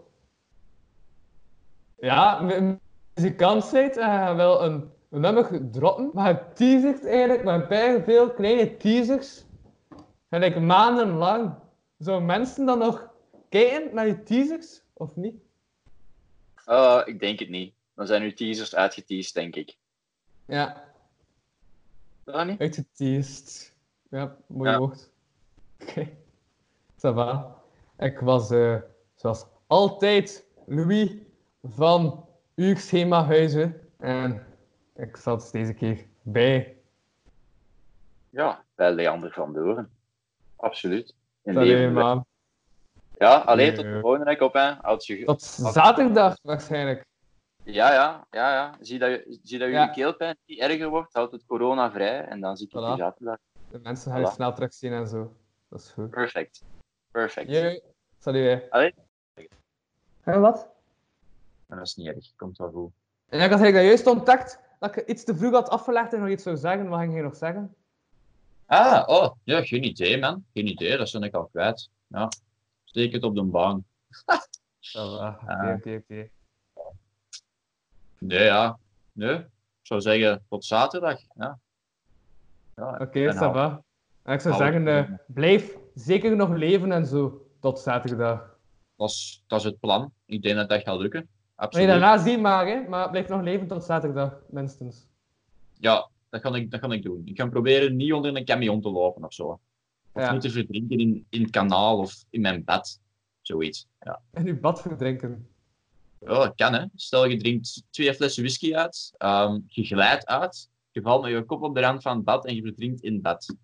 Ja, 1.97 2.41
m- 2.41 2.79
muzikant 3.15 3.65
zijt 3.65 3.97
en 3.97 4.29
je 4.29 4.35
wil 4.35 4.63
een, 4.63 4.91
een 5.11 5.21
nummer 5.21 5.71
droppen, 5.71 6.11
maar 6.13 6.29
je 6.29 6.53
teasert 6.55 7.07
eigenlijk 7.07 7.45
met 7.45 7.69
bij 7.69 8.05
veel 8.05 8.31
kleine 8.31 8.77
teasers. 8.77 9.45
Gelijk 10.31 10.61
maandenlang. 10.61 11.55
Zouden 11.99 12.27
mensen 12.27 12.67
dan 12.67 12.79
nog 12.79 13.11
kijken 13.49 13.95
naar 13.95 14.07
je 14.07 14.23
teasers, 14.23 14.83
of 14.93 15.17
niet? 15.17 15.48
Eh, 16.69 17.01
ik 17.05 17.21
denk 17.21 17.39
het 17.39 17.49
niet. 17.49 17.75
Dan 17.95 18.07
zijn 18.07 18.23
uw 18.23 18.33
teasers 18.33 18.75
uitgeteased, 18.75 19.35
denk 19.35 19.57
ik. 19.57 19.77
Ja, 20.45 20.85
Dat 22.25 22.47
niet? 22.47 22.61
uitgeteased. 22.61 23.75
Ja, 24.11 24.37
mooi 24.47 24.71
Ja. 24.71 24.79
woord. 24.79 25.11
Oké. 25.83 26.09
Ça 26.97 27.15
va. 27.15 27.57
Ik 27.99 28.19
was, 28.21 28.51
eh, 28.51 28.77
zoals 29.15 29.47
altijd, 29.67 30.47
Louis 30.67 31.11
van 31.63 32.29
Uurschema 32.55 33.25
Huizen. 33.25 33.81
En 33.99 34.47
ik 34.97 35.17
zat 35.17 35.49
deze 35.53 35.73
keer 35.75 36.07
bij. 36.23 36.77
Ja, 38.31 38.65
bij 38.75 38.93
Leander 38.93 39.33
van 39.33 39.53
Doren. 39.53 39.91
Absoluut. 40.57 41.15
In 41.43 41.53
Salut, 41.55 41.93
man. 41.93 42.27
Ja, 43.19 43.35
alleen 43.37 43.67
Nee, 43.67 43.77
tot 43.77 43.85
de 43.85 44.01
volgende 44.01 44.25
week 44.25 44.41
op, 44.41 44.53
hè. 44.53 44.73
Houd 44.81 45.07
je... 45.07 45.25
Tot 45.25 45.43
zaterdag 45.43 46.37
waarschijnlijk. 46.43 47.07
Ja, 47.65 47.93
ja, 47.93 48.27
ja, 48.31 48.53
ja. 48.53 48.75
Zie 48.81 48.99
dat, 48.99 49.11
je, 49.11 49.39
zie 49.43 49.59
dat 49.59 49.69
je 49.69 49.75
Ja. 49.75 49.87
keelpijn 49.89 50.37
niet 50.47 50.59
erger 50.59 50.89
wordt, 50.89 51.13
houd 51.13 51.33
het 51.33 51.47
corona 51.47 51.91
vrij 51.91 52.25
en 52.25 52.41
dan 52.41 52.57
zie 52.57 52.67
ik 52.67 52.73
je 52.73 52.79
Voilà. 52.79 52.99
zaterdag. 52.99 53.37
De 53.71 53.79
mensen 53.83 54.13
gaan 54.13 54.21
je 54.21 54.27
snel 54.31 54.53
terugzien 54.55 54.93
en 54.93 55.09
zo. 55.09 55.33
Dat 55.69 55.81
is 55.81 55.91
goed. 55.91 56.11
Perfect. 56.11 56.63
Perfect. 57.11 57.51
Jee. 57.51 57.83
Salut, 58.19 58.45
hè. 58.45 58.71
Allee. 58.71 58.95
En 60.25 60.41
wat? 60.41 60.69
Dat 61.67 61.81
is 61.81 61.95
niet 61.97 62.07
erg, 62.07 62.33
komt 62.37 62.59
wel 62.59 62.71
goed. 62.71 62.93
En 63.29 63.41
ik 63.41 63.51
had 63.51 63.61
eigenlijk 63.61 63.87
juist 63.87 64.07
ontdekt 64.07 64.61
dat 64.79 64.97
ik 64.97 65.07
iets 65.09 65.25
te 65.25 65.37
vroeg 65.37 65.53
had 65.53 65.69
afgelegd 65.69 66.13
en 66.13 66.21
nog 66.21 66.29
iets 66.29 66.43
zou 66.43 66.57
zeggen. 66.57 66.89
Wat 66.89 66.99
ging 67.01 67.15
je 67.15 67.23
nog 67.23 67.37
zeggen? 67.37 67.75
Ah, 68.67 69.03
oh, 69.09 69.31
ja, 69.45 69.63
geen 69.63 69.85
idee, 69.85 70.19
man. 70.19 70.45
Geen 70.55 70.67
idee, 70.67 70.97
dat 70.97 71.13
ben 71.13 71.23
ik 71.23 71.35
al 71.35 71.47
kwijt. 71.47 71.91
Ja, 72.07 72.29
steek 72.99 73.13
het 73.13 73.23
op 73.23 73.35
de 73.35 73.43
bank. 73.43 73.85
Oké, 74.95 75.07
Ah. 75.47 75.75
oké, 75.77 76.03
oké. 76.03 76.29
Nee, 78.19 78.45
ja. 78.45 78.79
Nee, 79.13 79.35
ik 79.35 79.47
zou 79.83 80.01
zeggen 80.01 80.45
tot 80.49 80.65
zaterdag. 80.65 81.21
Ja. 81.35 81.59
ja 82.77 82.99
Oké. 83.01 83.27
En 84.23 84.35
ik 84.35 84.41
zou 84.41 84.55
zeggen, 84.57 84.89
eh, 84.89 85.11
blijf 85.27 85.77
zeker 85.95 86.37
nog 86.37 86.51
leven 86.51 86.93
en 86.93 87.07
zo. 87.07 87.47
Tot 87.61 87.79
zaterdag. 87.79 88.57
Dat 88.97 89.09
is, 89.09 89.45
dat 89.47 89.59
is 89.59 89.65
het 89.65 89.81
plan. 89.81 90.13
Ik 90.25 90.43
denk 90.43 90.57
dat 90.57 90.69
dat 90.69 90.83
gaat 90.83 90.99
lukken. 90.99 91.21
Nee, 91.21 91.29
Absoluut. 91.55 91.89
daarna 91.89 92.19
zien 92.19 92.41
maar, 92.41 92.67
hè. 92.67 92.89
Maar 92.89 93.11
blijf 93.11 93.29
nog 93.29 93.43
leven 93.43 93.67
tot 93.67 93.85
zaterdag, 93.85 94.41
minstens. 94.51 95.07
Ja, 95.75 96.09
dat 96.29 96.41
kan, 96.41 96.55
ik, 96.55 96.71
dat 96.71 96.81
kan 96.81 96.93
ik 96.93 97.03
doen. 97.03 97.23
Ik 97.25 97.37
ga 97.37 97.49
proberen 97.49 97.97
niet 97.97 98.13
onder 98.13 98.37
een 98.37 98.45
camion 98.45 98.81
te 98.81 98.91
lopen 98.91 99.25
of 99.25 99.33
zo. 99.33 99.61
Of 100.19 100.25
Ja. 100.25 100.39
te 100.39 100.51
verdrinken 100.51 100.99
in, 100.99 101.27
in 101.29 101.43
het 101.43 101.51
kanaal 101.51 101.99
of 101.99 102.25
in 102.31 102.41
mijn 102.41 102.65
bed. 102.65 103.01
Zoiets. 103.43 103.87
Ja. 104.01 104.21
En 104.31 104.47
uw 104.47 104.61
bad 104.61 104.81
verdrinken. 104.83 105.49
Ja, 106.21 106.27
dat 106.27 106.55
kan 106.55 106.73
hè. 106.75 106.85
Stel 106.95 107.25
je 107.27 107.37
drinkt 107.37 107.83
twee 107.91 108.15
flessen 108.15 108.43
whisky 108.43 108.75
uit, 108.75 109.13
ehm, 109.17 109.59
je 109.67 109.85
glijdt 109.85 110.27
uit, 110.27 110.69
je 110.91 111.03
valt 111.03 111.23
met 111.23 111.31
je 111.31 111.45
kop 111.45 111.63
op 111.63 111.75
de 111.75 111.81
rand 111.81 112.03
van 112.03 112.17
het 112.17 112.25
bad 112.25 112.47
en 112.47 112.55
je 112.55 112.63
verdrinkt 112.63 113.01
in 113.01 113.13
het 113.13 113.23
bad. 113.23 113.55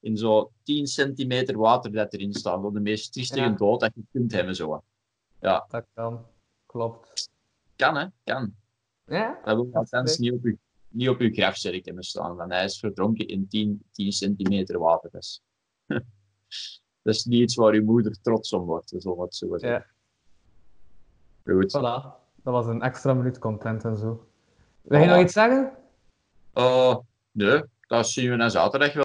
In 0.00 0.16
zo'n 0.16 0.48
10 0.62 0.86
centimeter 0.86 1.58
water 1.58 1.92
dat 1.92 2.12
erin 2.14 2.32
staat. 2.34 2.62
Dat 2.62 2.72
de 2.74 2.80
meest 2.80 3.12
triestige 3.12 3.40
Ja. 3.44 3.50
dood 3.50 3.80
dat 3.80 3.90
je 3.94 4.02
kunt 4.12 4.32
hebben. 4.32 4.54
Zo. 4.56 4.82
Dat 5.40 5.86
kan. 5.94 6.26
Klopt. 6.66 7.30
Kan 7.76 7.96
hè, 7.96 8.06
kan. 8.24 8.54
Ja? 9.06 9.40
Dat 9.44 9.56
wil 9.56 9.68
althans 9.72 10.18
niet 10.18 10.32
op 10.32 10.44
je, 10.44 10.56
niet 10.88 11.08
op 11.08 11.20
je 11.20 11.30
grafzerk 11.32 11.84
hebben 11.84 12.04
staan. 12.04 12.36
Want 12.36 12.52
hij 12.52 12.64
is 12.64 12.78
verdronken 12.78 13.26
in 13.28 13.48
10, 13.48 13.82
10 13.92 14.12
centimeter 14.12 14.78
water. 14.78 15.10
Dus. 15.12 15.40
dat 17.02 17.14
is 17.14 17.24
niet 17.24 17.40
iets 17.40 17.54
waar 17.54 17.74
je 17.74 17.82
moeder 17.82 18.20
trots 18.22 18.52
om 18.52 18.64
wordt, 18.64 18.94
zo 18.98 19.16
wat 19.16 19.34
zo 19.34 19.58
zeggen. 19.58 19.86
Ja. 21.44 21.52
Goed. 21.52 21.76
Voilà. 21.78 22.22
Dat 22.42 22.52
was 22.52 22.66
een 22.66 22.82
extra 22.82 23.14
minuut 23.14 23.38
content 23.38 23.84
en 23.84 23.96
zo. 23.96 24.28
Wil 24.82 25.00
je 25.00 25.06
nog 25.06 25.20
iets 25.20 25.32
zeggen? 25.32 25.72
Eh, 26.52 26.96
nee, 27.30 27.62
dat 27.80 28.08
zien 28.08 28.30
we 28.30 28.36
na 28.36 28.48
zaterdag 28.48 28.92
wel. 28.92 29.04